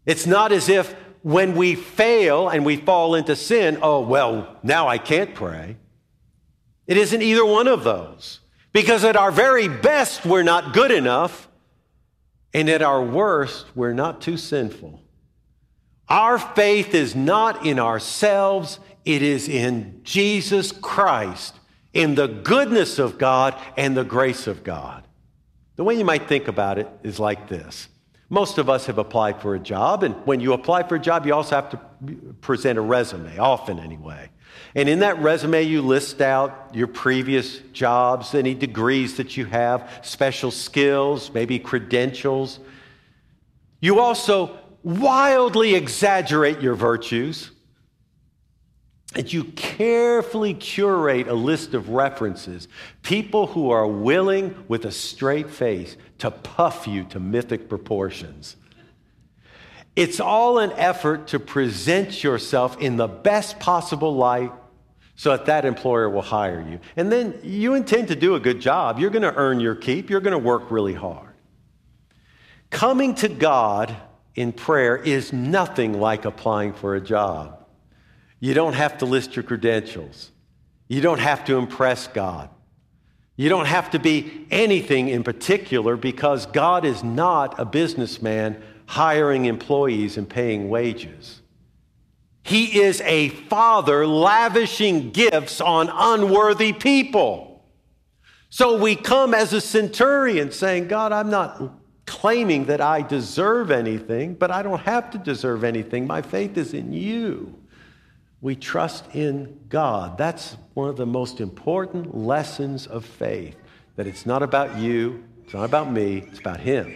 It's 0.06 0.26
not 0.26 0.52
as 0.52 0.68
if 0.68 0.94
when 1.22 1.54
we 1.54 1.74
fail 1.74 2.48
and 2.48 2.64
we 2.64 2.76
fall 2.76 3.14
into 3.14 3.36
sin, 3.36 3.78
oh, 3.82 4.00
well, 4.00 4.56
now 4.62 4.88
I 4.88 4.98
can't 4.98 5.34
pray. 5.34 5.76
It 6.86 6.96
isn't 6.96 7.22
either 7.22 7.44
one 7.44 7.68
of 7.68 7.84
those. 7.84 8.40
Because 8.72 9.04
at 9.04 9.16
our 9.16 9.30
very 9.32 9.68
best, 9.68 10.24
we're 10.24 10.42
not 10.42 10.72
good 10.72 10.90
enough. 10.90 11.48
And 12.54 12.68
at 12.68 12.82
our 12.82 13.02
worst, 13.02 13.66
we're 13.74 13.92
not 13.92 14.20
too 14.20 14.36
sinful. 14.36 15.02
Our 16.08 16.38
faith 16.38 16.94
is 16.94 17.14
not 17.14 17.64
in 17.64 17.78
ourselves, 17.78 18.80
it 19.04 19.22
is 19.22 19.48
in 19.48 20.00
Jesus 20.04 20.72
Christ, 20.72 21.58
in 21.92 22.14
the 22.14 22.28
goodness 22.28 22.98
of 22.98 23.18
God 23.18 23.60
and 23.76 23.96
the 23.96 24.04
grace 24.04 24.46
of 24.46 24.62
God. 24.62 25.06
The 25.76 25.84
way 25.84 25.94
you 25.94 26.04
might 26.04 26.28
think 26.28 26.48
about 26.48 26.78
it 26.78 26.88
is 27.02 27.18
like 27.18 27.48
this. 27.48 27.88
Most 28.28 28.58
of 28.58 28.70
us 28.70 28.86
have 28.86 28.98
applied 28.98 29.40
for 29.40 29.54
a 29.54 29.58
job, 29.58 30.04
and 30.04 30.14
when 30.24 30.38
you 30.38 30.52
apply 30.52 30.84
for 30.84 30.94
a 30.94 31.00
job, 31.00 31.26
you 31.26 31.34
also 31.34 31.56
have 31.56 31.70
to 31.70 31.80
present 32.40 32.78
a 32.78 32.82
resume, 32.82 33.38
often 33.38 33.80
anyway. 33.80 34.30
And 34.74 34.88
in 34.88 35.00
that 35.00 35.18
resume, 35.18 35.62
you 35.62 35.82
list 35.82 36.20
out 36.20 36.70
your 36.72 36.86
previous 36.86 37.58
jobs, 37.72 38.34
any 38.34 38.54
degrees 38.54 39.16
that 39.16 39.36
you 39.36 39.46
have, 39.46 40.00
special 40.02 40.52
skills, 40.52 41.32
maybe 41.32 41.58
credentials. 41.58 42.60
You 43.80 43.98
also 43.98 44.58
wildly 44.84 45.74
exaggerate 45.74 46.60
your 46.60 46.74
virtues 46.74 47.50
and 49.14 49.32
you 49.32 49.44
carefully 49.44 50.54
curate 50.54 51.26
a 51.26 51.34
list 51.34 51.74
of 51.74 51.88
references, 51.88 52.68
people 53.02 53.48
who 53.48 53.70
are 53.70 53.86
willing 53.86 54.64
with 54.68 54.84
a 54.84 54.92
straight 54.92 55.50
face 55.50 55.96
to 56.18 56.30
puff 56.30 56.86
you 56.86 57.04
to 57.04 57.18
mythic 57.18 57.68
proportions. 57.68 58.56
It's 59.96 60.20
all 60.20 60.58
an 60.58 60.72
effort 60.72 61.28
to 61.28 61.40
present 61.40 62.22
yourself 62.22 62.80
in 62.80 62.96
the 62.96 63.08
best 63.08 63.58
possible 63.58 64.14
light 64.14 64.52
so 65.16 65.30
that 65.30 65.46
that 65.46 65.64
employer 65.64 66.08
will 66.08 66.22
hire 66.22 66.64
you. 66.66 66.80
And 66.96 67.10
then 67.10 67.38
you 67.42 67.74
intend 67.74 68.08
to 68.08 68.16
do 68.16 68.36
a 68.36 68.40
good 68.40 68.60
job. 68.60 68.98
You're 68.98 69.10
going 69.10 69.22
to 69.22 69.34
earn 69.34 69.60
your 69.60 69.74
keep. 69.74 70.08
You're 70.08 70.20
going 70.20 70.32
to 70.32 70.38
work 70.38 70.70
really 70.70 70.94
hard. 70.94 71.34
Coming 72.70 73.16
to 73.16 73.28
God 73.28 73.94
in 74.36 74.52
prayer 74.52 74.96
is 74.96 75.32
nothing 75.32 76.00
like 76.00 76.24
applying 76.24 76.72
for 76.72 76.94
a 76.94 77.00
job. 77.00 77.59
You 78.40 78.54
don't 78.54 78.72
have 78.72 78.98
to 78.98 79.06
list 79.06 79.36
your 79.36 79.42
credentials. 79.42 80.30
You 80.88 81.00
don't 81.00 81.20
have 81.20 81.44
to 81.44 81.56
impress 81.56 82.08
God. 82.08 82.48
You 83.36 83.48
don't 83.48 83.66
have 83.66 83.90
to 83.92 83.98
be 83.98 84.46
anything 84.50 85.08
in 85.08 85.22
particular 85.22 85.96
because 85.96 86.46
God 86.46 86.84
is 86.84 87.04
not 87.04 87.58
a 87.58 87.64
businessman 87.64 88.60
hiring 88.86 89.44
employees 89.44 90.16
and 90.16 90.28
paying 90.28 90.68
wages. 90.68 91.40
He 92.42 92.80
is 92.80 93.00
a 93.02 93.28
father 93.28 94.06
lavishing 94.06 95.10
gifts 95.10 95.60
on 95.60 95.90
unworthy 95.92 96.72
people. 96.72 97.64
So 98.48 98.76
we 98.78 98.96
come 98.96 99.32
as 99.32 99.52
a 99.52 99.60
centurion 99.60 100.50
saying, 100.50 100.88
God, 100.88 101.12
I'm 101.12 101.30
not 101.30 101.72
claiming 102.06 102.64
that 102.64 102.80
I 102.80 103.02
deserve 103.02 103.70
anything, 103.70 104.34
but 104.34 104.50
I 104.50 104.62
don't 104.62 104.80
have 104.80 105.10
to 105.12 105.18
deserve 105.18 105.62
anything. 105.62 106.06
My 106.06 106.22
faith 106.22 106.56
is 106.56 106.74
in 106.74 106.92
you. 106.92 107.59
We 108.42 108.56
trust 108.56 109.04
in 109.14 109.60
God. 109.68 110.16
That's 110.16 110.56
one 110.74 110.88
of 110.88 110.96
the 110.96 111.06
most 111.06 111.40
important 111.40 112.16
lessons 112.16 112.86
of 112.86 113.04
faith 113.04 113.56
that 113.96 114.06
it's 114.06 114.24
not 114.24 114.42
about 114.42 114.78
you, 114.78 115.24
it's 115.44 115.52
not 115.52 115.64
about 115.64 115.92
me, 115.92 116.24
it's 116.28 116.38
about 116.38 116.60
Him. 116.60 116.94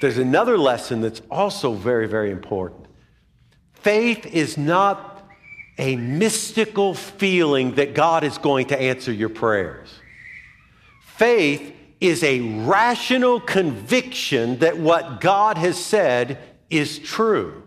There's 0.00 0.18
another 0.18 0.56
lesson 0.56 1.00
that's 1.00 1.20
also 1.30 1.72
very, 1.72 2.06
very 2.08 2.30
important. 2.30 2.86
Faith 3.74 4.24
is 4.26 4.56
not 4.56 5.28
a 5.76 5.96
mystical 5.96 6.94
feeling 6.94 7.74
that 7.74 7.94
God 7.94 8.24
is 8.24 8.38
going 8.38 8.68
to 8.68 8.80
answer 8.80 9.12
your 9.12 9.28
prayers. 9.28 9.88
Faith 11.02 11.74
is 12.00 12.22
a 12.22 12.40
rational 12.64 13.40
conviction 13.40 14.58
that 14.60 14.78
what 14.78 15.20
God 15.20 15.58
has 15.58 15.82
said 15.82 16.38
is 16.70 16.98
true. 16.98 17.63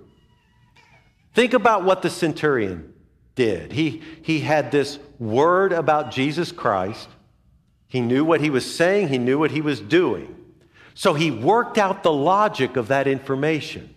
Think 1.38 1.54
about 1.54 1.84
what 1.84 2.02
the 2.02 2.10
centurion 2.10 2.96
did. 3.36 3.72
He, 3.72 4.02
he 4.24 4.40
had 4.40 4.72
this 4.72 4.98
word 5.20 5.72
about 5.72 6.10
Jesus 6.10 6.52
Christ. 6.52 7.08
He 7.88 8.02
knew 8.02 8.26
what 8.26 8.42
he 8.42 8.50
was 8.50 8.66
saying, 8.66 9.10
he 9.10 9.20
knew 9.20 9.38
what 9.38 9.52
he 9.52 9.62
was 9.62 9.80
doing. 9.80 10.36
So 10.96 11.14
he 11.14 11.30
worked 11.30 11.78
out 11.78 12.02
the 12.02 12.12
logic 12.12 12.76
of 12.76 12.88
that 12.88 13.06
information. 13.06 13.94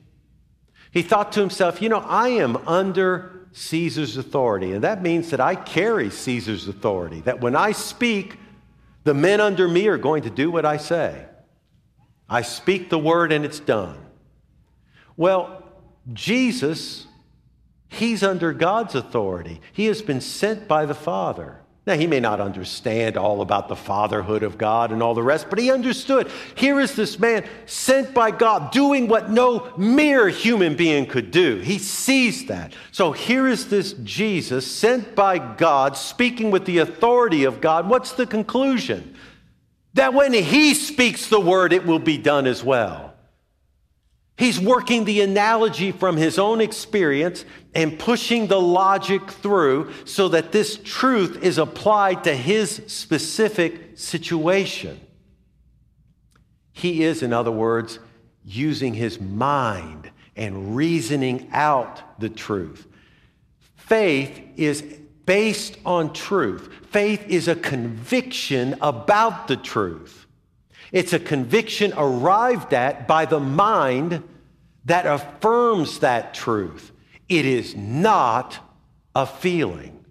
He 0.90 1.00
thought 1.00 1.32
to 1.32 1.40
himself, 1.40 1.80
you 1.80 1.88
know, 1.88 2.00
I 2.00 2.28
am 2.28 2.58
under 2.68 3.48
Caesar's 3.52 4.18
authority, 4.18 4.72
and 4.72 4.84
that 4.84 5.00
means 5.00 5.30
that 5.30 5.40
I 5.40 5.54
carry 5.54 6.10
Caesar's 6.10 6.68
authority, 6.68 7.22
that 7.22 7.40
when 7.40 7.56
I 7.56 7.72
speak, 7.72 8.36
the 9.04 9.14
men 9.14 9.40
under 9.40 9.66
me 9.66 9.88
are 9.88 9.96
going 9.96 10.24
to 10.24 10.30
do 10.30 10.50
what 10.50 10.66
I 10.66 10.76
say. 10.76 11.24
I 12.28 12.42
speak 12.42 12.90
the 12.90 12.98
word 12.98 13.32
and 13.32 13.46
it's 13.46 13.60
done. 13.60 13.96
Well, 15.16 15.64
Jesus, 16.12 17.06
he's 17.90 18.22
under 18.22 18.54
God's 18.54 18.94
authority. 18.94 19.60
He 19.72 19.86
has 19.86 20.00
been 20.00 20.22
sent 20.22 20.66
by 20.66 20.86
the 20.86 20.94
Father. 20.94 21.60
Now, 21.86 21.94
he 21.96 22.06
may 22.06 22.20
not 22.20 22.40
understand 22.40 23.16
all 23.16 23.40
about 23.40 23.68
the 23.68 23.74
fatherhood 23.74 24.42
of 24.42 24.58
God 24.58 24.92
and 24.92 25.02
all 25.02 25.14
the 25.14 25.22
rest, 25.22 25.48
but 25.50 25.58
he 25.58 25.72
understood. 25.72 26.30
Here 26.54 26.78
is 26.78 26.94
this 26.94 27.18
man 27.18 27.44
sent 27.64 28.12
by 28.12 28.30
God 28.30 28.70
doing 28.70 29.08
what 29.08 29.30
no 29.30 29.72
mere 29.76 30.28
human 30.28 30.76
being 30.76 31.06
could 31.06 31.30
do. 31.30 31.56
He 31.56 31.78
sees 31.78 32.46
that. 32.46 32.74
So 32.92 33.12
here 33.12 33.48
is 33.48 33.70
this 33.70 33.94
Jesus 33.94 34.70
sent 34.70 35.14
by 35.14 35.38
God, 35.38 35.96
speaking 35.96 36.50
with 36.50 36.66
the 36.66 36.78
authority 36.78 37.44
of 37.44 37.60
God. 37.60 37.88
What's 37.88 38.12
the 38.12 38.26
conclusion? 38.26 39.16
That 39.94 40.14
when 40.14 40.32
he 40.34 40.74
speaks 40.74 41.28
the 41.28 41.40
word, 41.40 41.72
it 41.72 41.86
will 41.86 41.98
be 41.98 42.18
done 42.18 42.46
as 42.46 42.62
well. 42.62 43.09
He's 44.40 44.58
working 44.58 45.04
the 45.04 45.20
analogy 45.20 45.92
from 45.92 46.16
his 46.16 46.38
own 46.38 46.62
experience 46.62 47.44
and 47.74 47.98
pushing 47.98 48.46
the 48.46 48.58
logic 48.58 49.30
through 49.30 49.92
so 50.06 50.28
that 50.28 50.50
this 50.50 50.80
truth 50.82 51.42
is 51.42 51.58
applied 51.58 52.24
to 52.24 52.34
his 52.34 52.80
specific 52.86 53.98
situation. 53.98 54.98
He 56.72 57.02
is, 57.02 57.22
in 57.22 57.34
other 57.34 57.50
words, 57.50 57.98
using 58.42 58.94
his 58.94 59.20
mind 59.20 60.10
and 60.34 60.74
reasoning 60.74 61.50
out 61.52 62.18
the 62.18 62.30
truth. 62.30 62.86
Faith 63.76 64.40
is 64.56 64.80
based 65.26 65.76
on 65.84 66.14
truth. 66.14 66.70
Faith 66.90 67.26
is 67.28 67.46
a 67.46 67.54
conviction 67.54 68.74
about 68.80 69.48
the 69.48 69.58
truth. 69.58 70.26
It's 70.92 71.12
a 71.12 71.18
conviction 71.18 71.92
arrived 71.96 72.74
at 72.74 73.06
by 73.06 73.24
the 73.24 73.40
mind 73.40 74.22
that 74.86 75.06
affirms 75.06 76.00
that 76.00 76.34
truth. 76.34 76.92
It 77.28 77.46
is 77.46 77.76
not 77.76 78.58
a 79.14 79.26
feeling. 79.26 80.04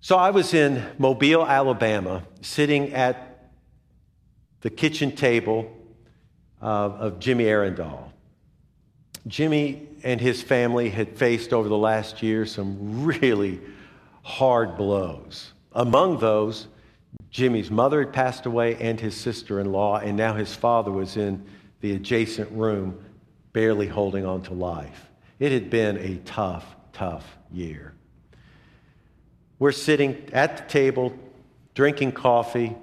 So 0.00 0.16
I 0.16 0.30
was 0.30 0.54
in 0.54 0.84
Mobile, 0.98 1.46
Alabama, 1.46 2.24
sitting 2.40 2.92
at 2.92 3.50
the 4.62 4.70
kitchen 4.70 5.14
table 5.14 5.70
of 6.60 7.18
Jimmy 7.18 7.44
Arundel. 7.44 8.12
Jimmy 9.26 9.86
and 10.02 10.20
his 10.20 10.42
family 10.42 10.90
had 10.90 11.16
faced 11.16 11.52
over 11.52 11.68
the 11.68 11.76
last 11.76 12.22
year 12.22 12.46
some 12.46 13.04
really 13.04 13.60
hard 14.22 14.76
blows. 14.76 15.52
Among 15.72 16.18
those, 16.18 16.66
Jimmy's 17.30 17.70
mother 17.70 18.00
had 18.00 18.12
passed 18.12 18.46
away 18.46 18.76
and 18.76 19.00
his 19.00 19.16
sister 19.16 19.58
in 19.58 19.72
law, 19.72 19.98
and 19.98 20.16
now 20.16 20.34
his 20.34 20.54
father 20.54 20.90
was 20.90 21.16
in 21.16 21.44
the 21.80 21.94
adjacent 21.94 22.50
room, 22.52 23.04
barely 23.52 23.86
holding 23.86 24.24
on 24.24 24.42
to 24.42 24.54
life. 24.54 25.10
It 25.38 25.52
had 25.52 25.70
been 25.70 25.96
a 25.98 26.16
tough, 26.24 26.64
tough 26.92 27.38
year. 27.50 27.94
We're 29.58 29.72
sitting 29.72 30.28
at 30.32 30.56
the 30.56 30.62
table, 30.64 31.16
drinking 31.74 32.12
coffee, 32.12 32.76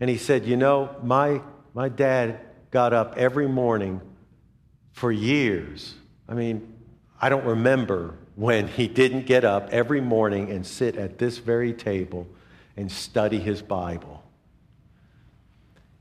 and 0.00 0.10
he 0.10 0.18
said, 0.18 0.46
You 0.46 0.56
know, 0.56 0.96
my, 1.02 1.42
my 1.74 1.88
dad 1.88 2.40
got 2.70 2.92
up 2.92 3.14
every 3.16 3.48
morning 3.48 4.00
for 4.92 5.10
years. 5.10 5.94
I 6.28 6.34
mean, 6.34 6.74
I 7.20 7.28
don't 7.28 7.44
remember 7.44 8.14
when 8.36 8.68
he 8.68 8.88
didn't 8.88 9.26
get 9.26 9.44
up 9.44 9.68
every 9.70 10.00
morning 10.00 10.50
and 10.50 10.66
sit 10.66 10.96
at 10.96 11.18
this 11.18 11.38
very 11.38 11.72
table 11.72 12.26
and 12.76 12.90
study 12.90 13.38
his 13.38 13.62
Bible. 13.62 14.22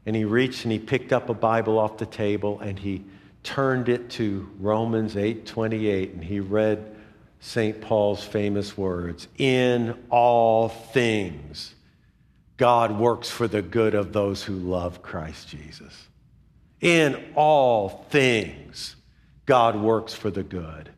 And 0.05 0.15
he 0.15 0.25
reached 0.25 0.65
and 0.65 0.71
he 0.71 0.79
picked 0.79 1.13
up 1.13 1.29
a 1.29 1.33
Bible 1.33 1.79
off 1.79 1.97
the 1.97 2.05
table 2.05 2.59
and 2.59 2.77
he 2.77 3.03
turned 3.43 3.89
it 3.89 4.09
to 4.11 4.49
Romans 4.59 5.15
8:28 5.15 6.13
and 6.13 6.23
he 6.23 6.39
read 6.39 6.95
St. 7.39 7.81
Paul's 7.81 8.23
famous 8.23 8.77
words, 8.77 9.27
"In 9.37 9.97
all 10.09 10.69
things 10.69 11.75
God 12.57 12.97
works 12.97 13.29
for 13.29 13.47
the 13.47 13.61
good 13.61 13.95
of 13.95 14.13
those 14.13 14.43
who 14.43 14.53
love 14.53 15.01
Christ 15.01 15.49
Jesus." 15.49 16.07
In 16.79 17.23
all 17.35 18.05
things 18.09 18.97
God 19.45 19.75
works 19.75 20.13
for 20.13 20.29
the 20.29 20.43
good. 20.43 20.89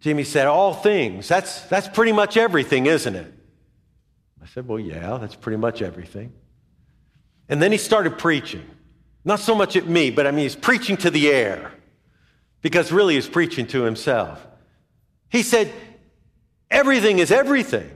Jimmy 0.00 0.24
said, 0.24 0.46
All 0.46 0.74
things. 0.74 1.28
That's, 1.28 1.62
that's 1.62 1.88
pretty 1.88 2.12
much 2.12 2.36
everything, 2.36 2.86
isn't 2.86 3.14
it? 3.14 3.32
I 4.42 4.46
said, 4.46 4.66
Well, 4.66 4.78
yeah, 4.78 5.18
that's 5.18 5.34
pretty 5.34 5.58
much 5.58 5.82
everything. 5.82 6.32
And 7.48 7.60
then 7.60 7.72
he 7.72 7.78
started 7.78 8.18
preaching. 8.18 8.64
Not 9.24 9.40
so 9.40 9.54
much 9.54 9.76
at 9.76 9.86
me, 9.86 10.10
but 10.10 10.26
I 10.26 10.30
mean, 10.30 10.44
he's 10.44 10.56
preaching 10.56 10.96
to 10.98 11.10
the 11.10 11.28
air 11.28 11.72
because 12.62 12.92
really 12.92 13.14
he's 13.14 13.28
preaching 13.28 13.66
to 13.68 13.82
himself. 13.82 14.46
He 15.28 15.42
said, 15.42 15.72
Everything 16.70 17.18
is 17.18 17.30
everything. 17.30 17.90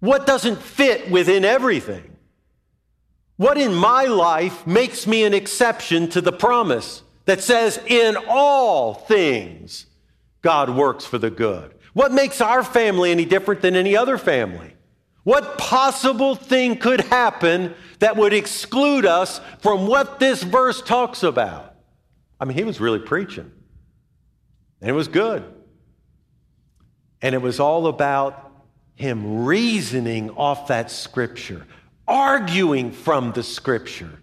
What 0.00 0.26
doesn't 0.26 0.60
fit 0.60 1.10
within 1.10 1.44
everything? 1.44 2.16
What 3.36 3.56
in 3.56 3.72
my 3.74 4.04
life 4.04 4.66
makes 4.66 5.06
me 5.06 5.24
an 5.24 5.32
exception 5.32 6.08
to 6.10 6.20
the 6.20 6.32
promise 6.32 7.02
that 7.24 7.40
says, 7.40 7.80
In 7.86 8.16
all 8.28 8.94
things, 8.94 9.86
God 10.42 10.70
works 10.70 11.04
for 11.04 11.18
the 11.18 11.30
good? 11.30 11.74
What 11.92 12.12
makes 12.12 12.40
our 12.40 12.64
family 12.64 13.10
any 13.10 13.24
different 13.24 13.62
than 13.62 13.76
any 13.76 13.96
other 13.96 14.18
family? 14.18 14.74
What 15.24 15.56
possible 15.58 16.34
thing 16.34 16.76
could 16.76 17.00
happen 17.00 17.74
that 18.00 18.16
would 18.16 18.32
exclude 18.32 19.06
us 19.06 19.40
from 19.60 19.86
what 19.86 20.18
this 20.18 20.42
verse 20.42 20.82
talks 20.82 21.22
about? 21.22 21.76
I 22.40 22.44
mean, 22.44 22.56
he 22.56 22.64
was 22.64 22.80
really 22.80 22.98
preaching, 22.98 23.50
and 24.80 24.90
it 24.90 24.94
was 24.94 25.08
good. 25.08 25.44
And 27.20 27.36
it 27.36 27.38
was 27.38 27.60
all 27.60 27.86
about 27.86 28.50
him 28.96 29.44
reasoning 29.44 30.30
off 30.30 30.66
that 30.68 30.90
scripture, 30.90 31.66
arguing 32.08 32.90
from 32.90 33.30
the 33.32 33.44
scripture 33.44 34.18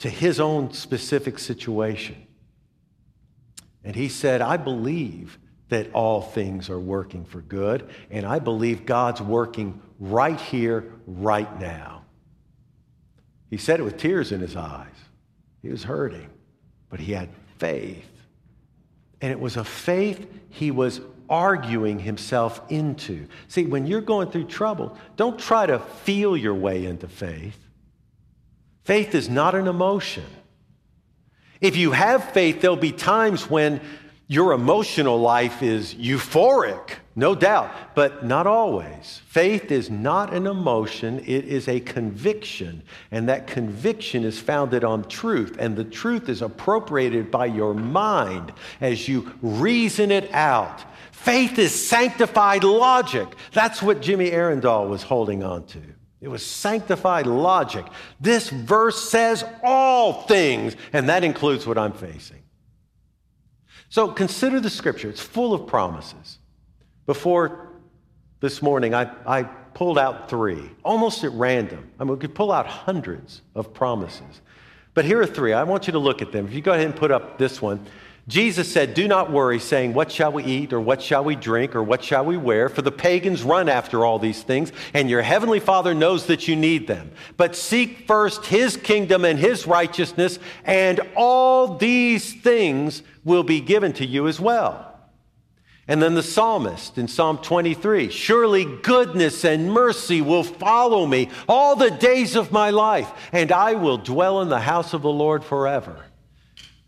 to 0.00 0.10
his 0.10 0.38
own 0.38 0.72
specific 0.72 1.38
situation. 1.38 2.26
And 3.82 3.96
he 3.96 4.10
said, 4.10 4.42
I 4.42 4.58
believe 4.58 5.38
that 5.68 5.92
all 5.92 6.22
things 6.22 6.70
are 6.70 6.78
working 6.78 7.24
for 7.24 7.40
good. 7.40 7.88
And 8.10 8.24
I 8.26 8.38
believe 8.38 8.86
God's 8.86 9.20
working 9.20 9.80
right 9.98 10.40
here, 10.40 10.92
right 11.06 11.60
now. 11.60 12.02
He 13.50 13.56
said 13.56 13.80
it 13.80 13.82
with 13.82 13.96
tears 13.96 14.32
in 14.32 14.40
his 14.40 14.56
eyes. 14.56 14.86
He 15.62 15.68
was 15.68 15.84
hurting, 15.84 16.30
but 16.90 17.00
he 17.00 17.12
had 17.12 17.28
faith. 17.58 18.10
And 19.20 19.32
it 19.32 19.40
was 19.40 19.56
a 19.56 19.64
faith 19.64 20.26
he 20.50 20.70
was 20.70 21.00
arguing 21.28 21.98
himself 21.98 22.60
into. 22.68 23.26
See, 23.48 23.66
when 23.66 23.86
you're 23.86 24.00
going 24.00 24.30
through 24.30 24.44
trouble, 24.44 24.96
don't 25.16 25.38
try 25.38 25.66
to 25.66 25.78
feel 25.78 26.36
your 26.36 26.54
way 26.54 26.86
into 26.86 27.08
faith. 27.08 27.58
Faith 28.84 29.14
is 29.14 29.28
not 29.28 29.54
an 29.54 29.66
emotion. 29.66 30.24
If 31.60 31.76
you 31.76 31.90
have 31.90 32.32
faith, 32.32 32.60
there'll 32.60 32.76
be 32.76 32.92
times 32.92 33.50
when 33.50 33.80
Your 34.30 34.52
emotional 34.52 35.18
life 35.18 35.62
is 35.62 35.94
euphoric, 35.94 36.96
no 37.16 37.34
doubt, 37.34 37.72
but 37.94 38.26
not 38.26 38.46
always. 38.46 39.22
Faith 39.24 39.72
is 39.72 39.88
not 39.88 40.34
an 40.34 40.46
emotion, 40.46 41.20
it 41.20 41.46
is 41.46 41.66
a 41.66 41.80
conviction. 41.80 42.82
And 43.10 43.26
that 43.30 43.46
conviction 43.46 44.24
is 44.24 44.38
founded 44.38 44.84
on 44.84 45.04
truth. 45.04 45.56
And 45.58 45.74
the 45.74 45.84
truth 45.84 46.28
is 46.28 46.42
appropriated 46.42 47.30
by 47.30 47.46
your 47.46 47.72
mind 47.72 48.52
as 48.82 49.08
you 49.08 49.32
reason 49.40 50.10
it 50.10 50.30
out. 50.34 50.84
Faith 51.10 51.58
is 51.58 51.88
sanctified 51.88 52.64
logic. 52.64 53.28
That's 53.54 53.80
what 53.80 54.02
Jimmy 54.02 54.30
Arundel 54.30 54.88
was 54.88 55.02
holding 55.02 55.42
on 55.42 55.64
to. 55.68 55.80
It 56.20 56.28
was 56.28 56.44
sanctified 56.44 57.26
logic. 57.26 57.86
This 58.20 58.50
verse 58.50 59.08
says 59.08 59.42
all 59.64 60.24
things, 60.24 60.76
and 60.92 61.08
that 61.08 61.24
includes 61.24 61.66
what 61.66 61.78
I'm 61.78 61.94
facing. 61.94 62.42
So 63.90 64.08
consider 64.08 64.60
the 64.60 64.70
scripture, 64.70 65.08
it's 65.08 65.20
full 65.20 65.54
of 65.54 65.66
promises. 65.66 66.38
Before 67.06 67.72
this 68.40 68.60
morning, 68.60 68.94
I, 68.94 69.10
I 69.26 69.42
pulled 69.42 69.98
out 69.98 70.28
three, 70.28 70.70
almost 70.84 71.24
at 71.24 71.32
random. 71.32 71.90
I 71.98 72.04
mean, 72.04 72.14
we 72.14 72.18
could 72.18 72.34
pull 72.34 72.52
out 72.52 72.66
hundreds 72.66 73.42
of 73.54 73.72
promises. 73.72 74.42
But 74.94 75.04
here 75.04 75.20
are 75.20 75.26
three. 75.26 75.52
I 75.52 75.62
want 75.62 75.86
you 75.86 75.92
to 75.92 75.98
look 75.98 76.22
at 76.22 76.32
them. 76.32 76.46
If 76.46 76.52
you 76.52 76.60
go 76.60 76.72
ahead 76.72 76.86
and 76.86 76.96
put 76.96 77.10
up 77.10 77.38
this 77.38 77.62
one. 77.62 77.86
Jesus 78.28 78.70
said, 78.70 78.92
Do 78.92 79.08
not 79.08 79.32
worry, 79.32 79.58
saying, 79.58 79.94
What 79.94 80.12
shall 80.12 80.30
we 80.30 80.44
eat, 80.44 80.74
or 80.74 80.80
what 80.82 81.00
shall 81.00 81.24
we 81.24 81.34
drink, 81.34 81.74
or 81.74 81.82
what 81.82 82.04
shall 82.04 82.26
we 82.26 82.36
wear? 82.36 82.68
For 82.68 82.82
the 82.82 82.92
pagans 82.92 83.42
run 83.42 83.70
after 83.70 84.04
all 84.04 84.18
these 84.18 84.42
things, 84.42 84.70
and 84.92 85.08
your 85.08 85.22
heavenly 85.22 85.60
Father 85.60 85.94
knows 85.94 86.26
that 86.26 86.46
you 86.46 86.54
need 86.54 86.86
them. 86.86 87.10
But 87.38 87.56
seek 87.56 88.06
first 88.06 88.44
his 88.44 88.76
kingdom 88.76 89.24
and 89.24 89.38
his 89.38 89.66
righteousness, 89.66 90.38
and 90.66 91.00
all 91.16 91.78
these 91.78 92.34
things 92.34 93.02
will 93.24 93.44
be 93.44 93.62
given 93.62 93.94
to 93.94 94.04
you 94.04 94.28
as 94.28 94.38
well. 94.38 94.84
And 95.90 96.02
then 96.02 96.14
the 96.14 96.22
psalmist 96.22 96.98
in 96.98 97.08
Psalm 97.08 97.38
23 97.38 98.10
Surely 98.10 98.66
goodness 98.82 99.42
and 99.42 99.72
mercy 99.72 100.20
will 100.20 100.44
follow 100.44 101.06
me 101.06 101.30
all 101.48 101.76
the 101.76 101.90
days 101.90 102.36
of 102.36 102.52
my 102.52 102.68
life, 102.68 103.10
and 103.32 103.50
I 103.50 103.72
will 103.72 103.96
dwell 103.96 104.42
in 104.42 104.50
the 104.50 104.60
house 104.60 104.92
of 104.92 105.00
the 105.00 105.08
Lord 105.08 105.42
forever. 105.42 106.04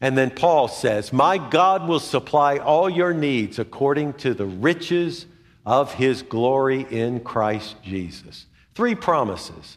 And 0.01 0.17
then 0.17 0.31
Paul 0.31 0.69
says, 0.69 1.13
My 1.13 1.37
God 1.37 1.87
will 1.87 2.01
supply 2.01 2.59
all 2.59 2.89
your 2.89 3.13
needs 3.13 3.59
according 3.59 4.15
to 4.15 4.33
the 4.33 4.47
riches 4.47 5.27
of 5.67 5.95
his 5.95 6.23
glory 6.23 6.87
in 6.91 7.21
Christ 7.21 7.77
Jesus. 7.83 8.47
Three 8.75 8.95
promises. 8.95 9.77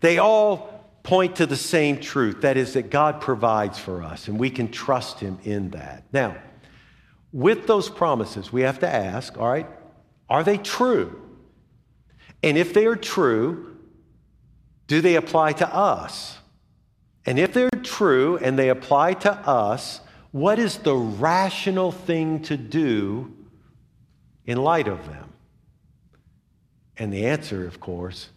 They 0.00 0.18
all 0.18 0.78
point 1.02 1.36
to 1.36 1.46
the 1.46 1.56
same 1.56 1.98
truth 1.98 2.40
that 2.42 2.56
is, 2.56 2.74
that 2.74 2.90
God 2.90 3.20
provides 3.20 3.78
for 3.78 4.02
us, 4.02 4.28
and 4.28 4.38
we 4.38 4.50
can 4.50 4.70
trust 4.70 5.20
him 5.20 5.38
in 5.44 5.70
that. 5.70 6.04
Now, 6.12 6.36
with 7.32 7.66
those 7.66 7.88
promises, 7.88 8.52
we 8.52 8.62
have 8.62 8.78
to 8.80 8.88
ask, 8.88 9.36
all 9.38 9.48
right, 9.48 9.66
are 10.28 10.44
they 10.44 10.58
true? 10.58 11.20
And 12.42 12.56
if 12.56 12.72
they 12.72 12.86
are 12.86 12.96
true, 12.96 13.76
do 14.86 15.00
they 15.00 15.16
apply 15.16 15.52
to 15.54 15.74
us? 15.74 16.37
And 17.26 17.38
if 17.38 17.52
they're 17.52 17.70
true 17.82 18.38
and 18.38 18.58
they 18.58 18.70
apply 18.70 19.14
to 19.14 19.32
us, 19.32 20.00
what 20.32 20.58
is 20.58 20.78
the 20.78 20.94
rational 20.94 21.92
thing 21.92 22.42
to 22.42 22.56
do 22.56 23.32
in 24.46 24.58
light 24.58 24.88
of 24.88 25.06
them? 25.06 25.32
And 26.96 27.12
the 27.12 27.26
answer, 27.26 27.66
of 27.66 27.80
course, 27.80 28.30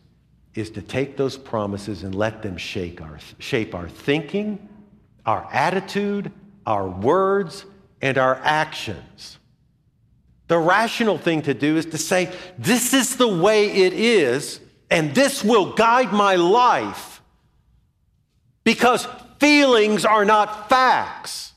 is 0.53 0.69
to 0.71 0.81
take 0.81 1.17
those 1.17 1.37
promises 1.37 2.03
and 2.03 2.13
let 2.13 2.41
them 2.41 2.57
shape 2.57 3.01
our, 3.01 3.17
shape 3.39 3.73
our 3.73 3.89
thinking, 3.89 4.67
our 5.25 5.47
attitude, 5.51 6.31
our 6.65 6.87
words, 6.87 7.65
and 8.01 8.17
our 8.17 8.39
actions. 8.43 9.39
The 10.47 10.57
rational 10.57 11.17
thing 11.17 11.43
to 11.43 11.53
do 11.53 11.77
is 11.77 11.85
to 11.87 11.97
say, 11.97 12.31
This 12.57 12.93
is 12.93 13.15
the 13.15 13.27
way 13.27 13.71
it 13.71 13.93
is, 13.93 14.59
and 14.89 15.15
this 15.15 15.43
will 15.43 15.73
guide 15.73 16.11
my 16.11 16.35
life 16.35 17.10
because 18.63 19.07
feelings 19.39 20.05
are 20.05 20.25
not 20.25 20.69
facts. 20.69 21.53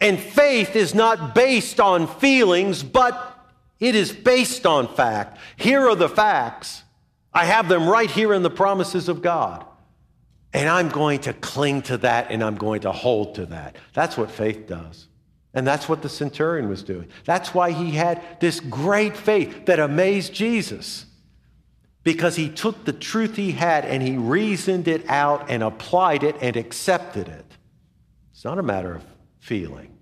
And 0.00 0.18
faith 0.18 0.74
is 0.74 0.94
not 0.94 1.34
based 1.34 1.78
on 1.78 2.06
feelings, 2.06 2.82
but 2.82 3.38
it 3.78 3.94
is 3.94 4.12
based 4.12 4.66
on 4.66 4.88
fact. 4.88 5.38
Here 5.56 5.88
are 5.88 5.94
the 5.94 6.08
facts. 6.08 6.82
I 7.32 7.44
have 7.44 7.68
them 7.68 7.88
right 7.88 8.10
here 8.10 8.34
in 8.34 8.42
the 8.42 8.50
promises 8.50 9.08
of 9.08 9.22
God. 9.22 9.64
And 10.52 10.68
I'm 10.68 10.88
going 10.88 11.20
to 11.20 11.32
cling 11.32 11.82
to 11.82 11.96
that 11.98 12.30
and 12.30 12.44
I'm 12.44 12.56
going 12.56 12.82
to 12.82 12.92
hold 12.92 13.36
to 13.36 13.46
that. 13.46 13.76
That's 13.94 14.16
what 14.16 14.30
faith 14.30 14.66
does. 14.66 15.08
And 15.54 15.66
that's 15.66 15.88
what 15.88 16.02
the 16.02 16.08
centurion 16.08 16.68
was 16.68 16.82
doing. 16.82 17.08
That's 17.24 17.54
why 17.54 17.72
he 17.72 17.92
had 17.92 18.22
this 18.40 18.60
great 18.60 19.16
faith 19.16 19.66
that 19.66 19.78
amazed 19.78 20.32
Jesus 20.34 21.06
because 22.04 22.36
he 22.36 22.48
took 22.48 22.84
the 22.84 22.92
truth 22.92 23.36
he 23.36 23.52
had 23.52 23.84
and 23.84 24.02
he 24.02 24.16
reasoned 24.16 24.88
it 24.88 25.08
out 25.08 25.48
and 25.48 25.62
applied 25.62 26.22
it 26.22 26.36
and 26.40 26.56
accepted 26.56 27.28
it. 27.28 27.46
It's 28.32 28.44
not 28.44 28.58
a 28.58 28.62
matter 28.62 28.94
of 28.94 29.04
feeling. 29.38 29.96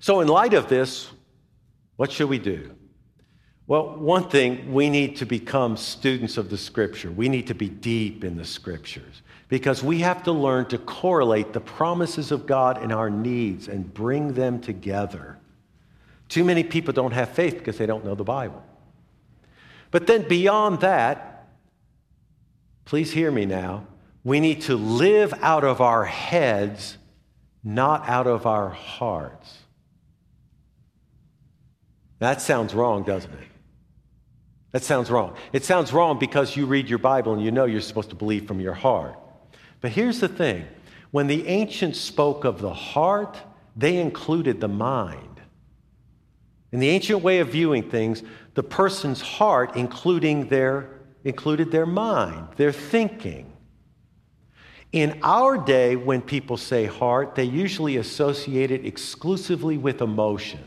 So, 0.00 0.20
in 0.20 0.28
light 0.28 0.54
of 0.54 0.68
this, 0.68 1.10
what 1.96 2.12
should 2.12 2.28
we 2.28 2.38
do? 2.38 2.74
Well, 3.66 3.96
one 3.96 4.28
thing, 4.28 4.74
we 4.74 4.90
need 4.90 5.16
to 5.16 5.24
become 5.24 5.78
students 5.78 6.36
of 6.36 6.50
the 6.50 6.58
scripture. 6.58 7.10
We 7.10 7.30
need 7.30 7.46
to 7.46 7.54
be 7.54 7.68
deep 7.68 8.22
in 8.22 8.36
the 8.36 8.44
scriptures 8.44 9.22
because 9.48 9.82
we 9.82 10.00
have 10.00 10.22
to 10.24 10.32
learn 10.32 10.66
to 10.66 10.78
correlate 10.78 11.54
the 11.54 11.60
promises 11.60 12.30
of 12.30 12.46
God 12.46 12.82
and 12.82 12.92
our 12.92 13.08
needs 13.08 13.68
and 13.68 13.92
bring 13.94 14.34
them 14.34 14.60
together. 14.60 15.38
Too 16.28 16.44
many 16.44 16.62
people 16.62 16.92
don't 16.92 17.12
have 17.12 17.30
faith 17.30 17.58
because 17.58 17.78
they 17.78 17.86
don't 17.86 18.04
know 18.04 18.14
the 18.14 18.24
Bible. 18.24 18.62
But 19.94 20.08
then 20.08 20.26
beyond 20.26 20.80
that, 20.80 21.46
please 22.84 23.12
hear 23.12 23.30
me 23.30 23.46
now, 23.46 23.86
we 24.24 24.40
need 24.40 24.62
to 24.62 24.74
live 24.74 25.32
out 25.40 25.62
of 25.62 25.80
our 25.80 26.04
heads, 26.04 26.98
not 27.62 28.08
out 28.08 28.26
of 28.26 28.44
our 28.44 28.70
hearts. 28.70 29.56
That 32.18 32.42
sounds 32.42 32.74
wrong, 32.74 33.04
doesn't 33.04 33.34
it? 33.34 33.46
That 34.72 34.82
sounds 34.82 35.12
wrong. 35.12 35.36
It 35.52 35.64
sounds 35.64 35.92
wrong 35.92 36.18
because 36.18 36.56
you 36.56 36.66
read 36.66 36.88
your 36.90 36.98
Bible 36.98 37.32
and 37.32 37.40
you 37.40 37.52
know 37.52 37.64
you're 37.64 37.80
supposed 37.80 38.10
to 38.10 38.16
believe 38.16 38.48
from 38.48 38.58
your 38.58 38.74
heart. 38.74 39.16
But 39.80 39.92
here's 39.92 40.18
the 40.18 40.26
thing 40.26 40.66
when 41.12 41.28
the 41.28 41.46
ancients 41.46 42.00
spoke 42.00 42.42
of 42.44 42.60
the 42.60 42.74
heart, 42.74 43.38
they 43.76 43.98
included 43.98 44.60
the 44.60 44.66
mind. 44.66 45.34
In 46.72 46.80
the 46.80 46.88
ancient 46.88 47.22
way 47.22 47.38
of 47.38 47.50
viewing 47.50 47.88
things, 47.88 48.24
the 48.54 48.62
person's 48.62 49.20
heart 49.20 49.76
including 49.76 50.48
their, 50.48 50.88
included 51.24 51.70
their 51.70 51.86
mind, 51.86 52.48
their 52.56 52.72
thinking. 52.72 53.52
In 54.92 55.18
our 55.22 55.58
day, 55.58 55.96
when 55.96 56.22
people 56.22 56.56
say 56.56 56.86
heart, 56.86 57.34
they 57.34 57.44
usually 57.44 57.96
associate 57.96 58.70
it 58.70 58.86
exclusively 58.86 59.76
with 59.76 60.00
emotion. 60.00 60.60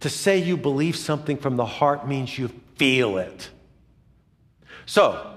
To 0.00 0.08
say 0.08 0.38
you 0.38 0.56
believe 0.56 0.96
something 0.96 1.36
from 1.36 1.56
the 1.56 1.64
heart 1.64 2.08
means 2.08 2.36
you 2.36 2.50
feel 2.74 3.18
it. 3.18 3.50
So, 4.86 5.36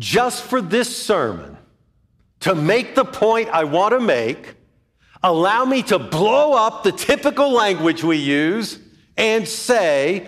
just 0.00 0.42
for 0.42 0.60
this 0.60 0.96
sermon, 0.96 1.56
to 2.40 2.56
make 2.56 2.96
the 2.96 3.04
point 3.04 3.50
I 3.50 3.64
want 3.64 3.92
to 3.92 4.00
make, 4.00 4.56
allow 5.22 5.64
me 5.64 5.84
to 5.84 6.00
blow 6.00 6.54
up 6.54 6.82
the 6.82 6.90
typical 6.90 7.52
language 7.52 8.02
we 8.02 8.16
use 8.16 8.80
and 9.16 9.46
say 9.46 10.26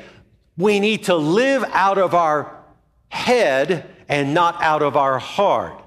we 0.56 0.80
need 0.80 1.04
to 1.04 1.16
live 1.16 1.64
out 1.72 1.98
of 1.98 2.14
our 2.14 2.64
head 3.08 3.90
and 4.08 4.34
not 4.34 4.62
out 4.62 4.82
of 4.82 4.96
our 4.96 5.18
heart. 5.18 5.82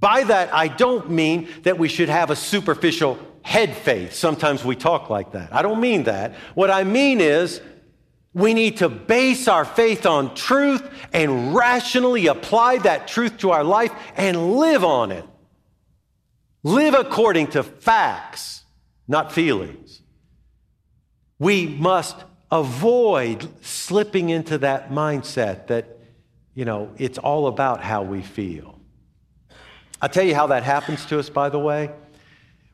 By 0.00 0.24
that, 0.24 0.52
I 0.52 0.68
don't 0.68 1.10
mean 1.10 1.48
that 1.62 1.78
we 1.78 1.88
should 1.88 2.08
have 2.08 2.30
a 2.30 2.36
superficial 2.36 3.18
head 3.42 3.76
faith. 3.76 4.12
Sometimes 4.12 4.64
we 4.64 4.76
talk 4.76 5.08
like 5.08 5.32
that. 5.32 5.54
I 5.54 5.62
don't 5.62 5.80
mean 5.80 6.04
that. 6.04 6.34
What 6.54 6.70
I 6.70 6.84
mean 6.84 7.20
is, 7.20 7.60
we 8.34 8.52
need 8.52 8.76
to 8.78 8.90
base 8.90 9.48
our 9.48 9.64
faith 9.64 10.04
on 10.04 10.34
truth 10.34 10.86
and 11.14 11.54
rationally 11.54 12.26
apply 12.26 12.78
that 12.78 13.08
truth 13.08 13.38
to 13.38 13.50
our 13.50 13.64
life 13.64 13.92
and 14.14 14.56
live 14.56 14.84
on 14.84 15.10
it. 15.10 15.24
Live 16.62 16.92
according 16.92 17.46
to 17.48 17.62
facts, 17.62 18.64
not 19.08 19.32
feelings. 19.32 20.02
We 21.38 21.66
must 21.66 22.16
avoid 22.50 23.48
slipping 23.64 24.30
into 24.30 24.58
that 24.58 24.90
mindset 24.90 25.66
that, 25.68 25.98
you 26.54 26.64
know, 26.64 26.90
it's 26.96 27.18
all 27.18 27.46
about 27.46 27.82
how 27.82 28.02
we 28.02 28.22
feel. 28.22 28.78
I'll 30.00 30.08
tell 30.08 30.24
you 30.24 30.34
how 30.34 30.48
that 30.48 30.62
happens 30.62 31.06
to 31.06 31.18
us, 31.18 31.28
by 31.28 31.48
the 31.48 31.58
way. 31.58 31.90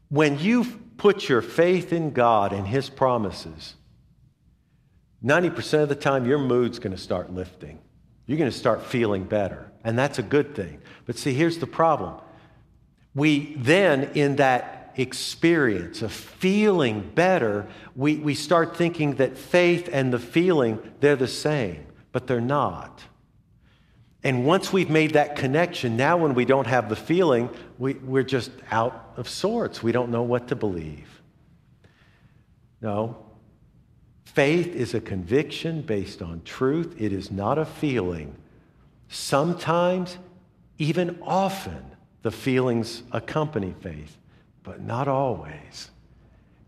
When 0.08 0.38
you 0.38 0.64
put 0.96 1.28
your 1.28 1.42
faith 1.42 1.92
in 1.92 2.12
God 2.12 2.52
and 2.52 2.66
His 2.66 2.90
promises, 2.90 3.74
90% 5.24 5.82
of 5.82 5.88
the 5.88 5.94
time 5.94 6.26
your 6.26 6.38
mood's 6.38 6.78
going 6.78 6.94
to 6.94 7.02
start 7.02 7.32
lifting. 7.32 7.78
You're 8.26 8.38
going 8.38 8.50
to 8.50 8.56
start 8.56 8.84
feeling 8.84 9.24
better. 9.24 9.70
And 9.84 9.98
that's 9.98 10.18
a 10.18 10.22
good 10.22 10.54
thing. 10.54 10.80
But 11.06 11.16
see, 11.16 11.32
here's 11.32 11.58
the 11.58 11.66
problem. 11.66 12.14
We 13.14 13.54
then, 13.56 14.10
in 14.14 14.36
that 14.36 14.81
experience 14.96 16.02
of 16.02 16.12
feeling 16.12 17.10
better, 17.14 17.66
we, 17.96 18.16
we 18.16 18.34
start 18.34 18.76
thinking 18.76 19.16
that 19.16 19.36
faith 19.36 19.88
and 19.92 20.12
the 20.12 20.18
feeling, 20.18 20.78
they're 21.00 21.16
the 21.16 21.28
same, 21.28 21.86
but 22.12 22.26
they're 22.26 22.40
not. 22.40 23.02
And 24.24 24.46
once 24.46 24.72
we've 24.72 24.90
made 24.90 25.14
that 25.14 25.36
connection, 25.36 25.96
now 25.96 26.16
when 26.16 26.34
we 26.34 26.44
don't 26.44 26.66
have 26.66 26.88
the 26.88 26.96
feeling, 26.96 27.50
we, 27.78 27.94
we're 27.94 28.22
just 28.22 28.52
out 28.70 29.12
of 29.16 29.28
sorts. 29.28 29.82
We 29.82 29.90
don't 29.90 30.10
know 30.10 30.22
what 30.22 30.48
to 30.48 30.56
believe. 30.56 31.20
No. 32.80 33.16
Faith 34.24 34.74
is 34.74 34.94
a 34.94 35.00
conviction 35.00 35.82
based 35.82 36.22
on 36.22 36.42
truth, 36.44 36.94
it 36.98 37.12
is 37.12 37.30
not 37.30 37.58
a 37.58 37.66
feeling. 37.66 38.34
Sometimes, 39.08 40.16
even 40.78 41.18
often, 41.22 41.84
the 42.22 42.30
feelings 42.30 43.02
accompany 43.12 43.74
faith, 43.80 44.16
but 44.62 44.80
not 44.80 45.08
always. 45.08 45.90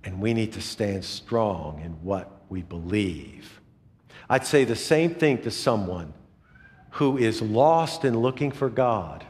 And 0.05 0.21
we 0.21 0.35
need 0.35 0.53
to 0.53 0.61
stand 0.61 1.05
strong 1.05 1.81
in 1.81 1.93
what 2.03 2.31
we 2.49 2.63
believe. 2.63 3.61
I'd 4.29 4.47
say 4.47 4.65
the 4.65 4.77
same 4.77 5.15
thing 5.15 5.43
to 5.43 5.51
someone 5.51 6.13
who 6.91 7.19
is 7.19 7.43
lost 7.43 8.05
and 8.05 8.21
looking 8.21 8.53
for 8.53 8.69
God. 8.69 9.25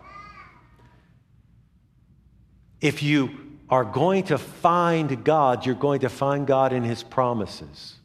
If 2.80 3.02
you 3.02 3.30
are 3.70 3.84
going 3.84 4.24
to 4.24 4.38
find 4.38 5.24
God, 5.24 5.64
you're 5.64 5.74
going 5.74 6.00
to 6.00 6.08
find 6.08 6.46
God 6.46 6.72
in 6.72 6.82
His 6.82 7.02
promises. 7.02 7.96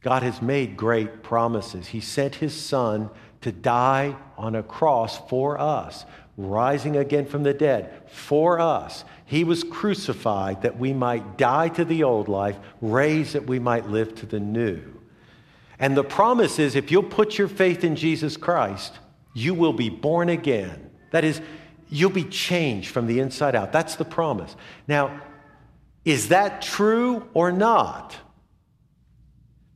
God 0.00 0.22
has 0.22 0.40
made 0.40 0.76
great 0.76 1.22
promises. 1.22 1.88
He 1.88 2.00
sent 2.00 2.36
His 2.36 2.54
Son 2.54 3.10
to 3.40 3.50
die 3.50 4.16
on 4.36 4.54
a 4.54 4.62
cross 4.62 5.18
for 5.28 5.60
us, 5.60 6.04
rising 6.36 6.96
again 6.96 7.26
from 7.26 7.42
the 7.42 7.54
dead 7.54 8.08
for 8.08 8.60
us. 8.60 9.04
He 9.28 9.44
was 9.44 9.62
crucified 9.62 10.62
that 10.62 10.78
we 10.78 10.94
might 10.94 11.36
die 11.36 11.68
to 11.68 11.84
the 11.84 12.02
old 12.02 12.28
life, 12.28 12.58
raised 12.80 13.34
that 13.34 13.46
we 13.46 13.58
might 13.58 13.86
live 13.86 14.14
to 14.16 14.26
the 14.26 14.40
new. 14.40 14.82
And 15.78 15.94
the 15.94 16.02
promise 16.02 16.58
is 16.58 16.74
if 16.74 16.90
you'll 16.90 17.02
put 17.02 17.36
your 17.36 17.46
faith 17.46 17.84
in 17.84 17.94
Jesus 17.94 18.38
Christ, 18.38 18.98
you 19.34 19.52
will 19.52 19.74
be 19.74 19.90
born 19.90 20.30
again. 20.30 20.90
That 21.10 21.24
is, 21.24 21.42
you'll 21.90 22.08
be 22.08 22.24
changed 22.24 22.88
from 22.88 23.06
the 23.06 23.20
inside 23.20 23.54
out. 23.54 23.70
That's 23.70 23.96
the 23.96 24.06
promise. 24.06 24.56
Now, 24.88 25.20
is 26.06 26.28
that 26.28 26.62
true 26.62 27.28
or 27.34 27.52
not? 27.52 28.16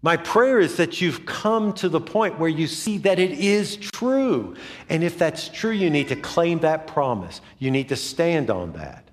My 0.00 0.16
prayer 0.16 0.60
is 0.60 0.78
that 0.78 1.02
you've 1.02 1.26
come 1.26 1.74
to 1.74 1.90
the 1.90 2.00
point 2.00 2.38
where 2.38 2.48
you 2.48 2.66
see 2.66 2.96
that 2.98 3.18
it 3.18 3.32
is 3.32 3.76
true. 3.76 4.56
And 4.88 5.04
if 5.04 5.18
that's 5.18 5.50
true, 5.50 5.72
you 5.72 5.90
need 5.90 6.08
to 6.08 6.16
claim 6.16 6.60
that 6.60 6.86
promise. 6.86 7.42
You 7.58 7.70
need 7.70 7.90
to 7.90 7.96
stand 7.96 8.48
on 8.48 8.72
that. 8.72 9.10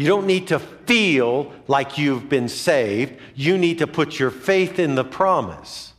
You 0.00 0.06
don't 0.06 0.26
need 0.26 0.46
to 0.46 0.58
feel 0.58 1.52
like 1.68 1.98
you've 1.98 2.30
been 2.30 2.48
saved. 2.48 3.20
You 3.34 3.58
need 3.58 3.80
to 3.80 3.86
put 3.86 4.18
your 4.18 4.30
faith 4.30 4.78
in 4.78 4.94
the 4.94 5.04
promise. 5.04 5.92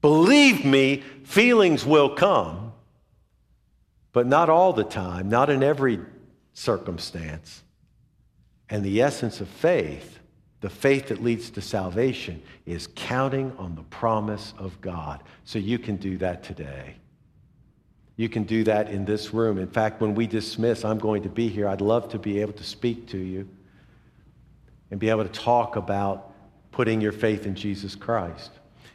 Believe 0.00 0.64
me, 0.64 1.04
feelings 1.22 1.86
will 1.86 2.16
come, 2.16 2.72
but 4.12 4.26
not 4.26 4.50
all 4.50 4.72
the 4.72 4.82
time, 4.82 5.28
not 5.28 5.50
in 5.50 5.62
every 5.62 6.00
circumstance. 6.52 7.62
And 8.68 8.84
the 8.84 9.00
essence 9.00 9.40
of 9.40 9.46
faith 9.46 10.18
the 10.60 10.70
faith 10.70 11.08
that 11.08 11.22
leads 11.22 11.50
to 11.50 11.60
salvation 11.60 12.42
is 12.66 12.88
counting 12.96 13.52
on 13.56 13.76
the 13.76 13.82
promise 13.82 14.52
of 14.58 14.80
God. 14.80 15.22
So 15.44 15.60
you 15.60 15.78
can 15.78 15.94
do 15.96 16.18
that 16.18 16.42
today. 16.42 16.96
You 18.16 18.28
can 18.28 18.44
do 18.44 18.64
that 18.64 18.90
in 18.90 19.04
this 19.04 19.32
room. 19.32 19.58
In 19.58 19.68
fact, 19.68 20.00
when 20.00 20.14
we 20.14 20.26
dismiss, 20.26 20.84
I'm 20.84 20.98
going 20.98 21.22
to 21.22 21.28
be 21.28 21.48
here. 21.48 21.66
I'd 21.66 21.80
love 21.80 22.10
to 22.10 22.18
be 22.18 22.40
able 22.40 22.52
to 22.54 22.64
speak 22.64 23.08
to 23.08 23.18
you 23.18 23.48
and 24.90 25.00
be 25.00 25.08
able 25.08 25.24
to 25.24 25.30
talk 25.30 25.76
about 25.76 26.32
putting 26.70 27.00
your 27.00 27.12
faith 27.12 27.46
in 27.46 27.54
Jesus 27.54 27.94
Christ. 27.94 28.50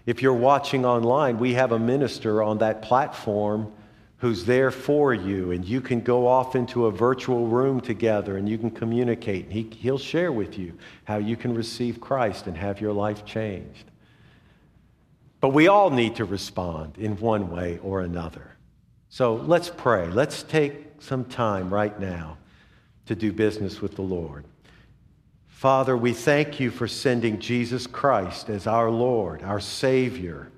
If 0.05 0.21
you're 0.21 0.33
watching 0.33 0.85
online, 0.85 1.39
we 1.39 1.53
have 1.55 1.71
a 1.71 1.79
minister 1.79 2.41
on 2.41 2.59
that 2.59 2.81
platform 2.81 3.73
who's 4.19 4.45
there 4.45 4.71
for 4.71 5.13
you, 5.13 5.51
and 5.51 5.63
you 5.63 5.79
can 5.79 6.01
go 6.01 6.27
off 6.27 6.55
into 6.55 6.87
a 6.87 6.91
virtual 6.91 7.47
room 7.47 7.79
together 7.79 8.37
and 8.37 8.49
you 8.49 8.57
can 8.57 8.71
communicate. 8.71 9.45
And 9.45 9.53
he, 9.53 9.69
he'll 9.77 9.99
share 9.99 10.31
with 10.31 10.57
you 10.57 10.73
how 11.03 11.17
you 11.17 11.35
can 11.35 11.53
receive 11.53 12.01
Christ 12.01 12.47
and 12.47 12.57
have 12.57 12.81
your 12.81 12.93
life 12.93 13.25
changed. 13.25 13.91
But 15.39 15.49
we 15.49 15.67
all 15.67 15.91
need 15.91 16.15
to 16.15 16.25
respond 16.25 16.97
in 16.97 17.17
one 17.17 17.51
way 17.51 17.77
or 17.83 18.01
another. 18.01 18.56
So 19.09 19.35
let's 19.35 19.69
pray. 19.69 20.07
Let's 20.07 20.43
take 20.43 20.85
some 20.99 21.25
time 21.25 21.73
right 21.73 21.97
now 21.99 22.37
to 23.05 23.15
do 23.15 23.31
business 23.31 23.81
with 23.81 23.95
the 23.95 24.01
Lord. 24.01 24.45
Father, 25.47 25.97
we 25.97 26.13
thank 26.13 26.59
you 26.59 26.69
for 26.69 26.87
sending 26.87 27.39
Jesus 27.39 27.87
Christ 27.87 28.49
as 28.49 28.67
our 28.67 28.91
Lord, 28.91 29.41
our 29.41 29.59
Savior, 29.59 30.51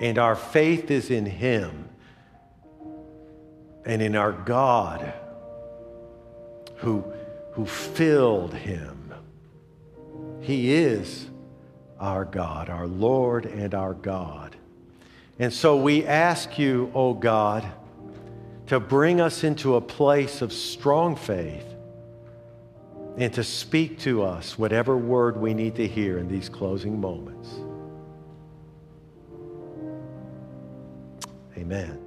and 0.00 0.18
our 0.18 0.36
faith 0.36 0.90
is 0.90 1.10
in 1.10 1.24
Him 1.24 1.88
and 3.86 4.02
in 4.02 4.16
our 4.16 4.32
God 4.32 5.14
who, 6.76 7.04
who 7.52 7.64
filled 7.64 8.52
him. 8.52 9.14
He 10.40 10.74
is 10.74 11.30
our 11.98 12.24
God, 12.24 12.68
our 12.68 12.86
Lord 12.86 13.46
and 13.46 13.74
our 13.74 13.94
God. 13.94 14.55
And 15.38 15.52
so 15.52 15.76
we 15.76 16.06
ask 16.06 16.58
you, 16.58 16.90
O 16.94 17.08
oh 17.08 17.14
God, 17.14 17.70
to 18.66 18.80
bring 18.80 19.20
us 19.20 19.44
into 19.44 19.76
a 19.76 19.80
place 19.80 20.42
of 20.42 20.52
strong 20.52 21.14
faith 21.14 21.66
and 23.16 23.32
to 23.34 23.44
speak 23.44 23.98
to 24.00 24.22
us 24.22 24.58
whatever 24.58 24.96
word 24.96 25.36
we 25.36 25.54
need 25.54 25.74
to 25.76 25.86
hear 25.86 26.18
in 26.18 26.28
these 26.28 26.48
closing 26.48 27.00
moments. 27.00 27.48
Amen. 31.56 32.05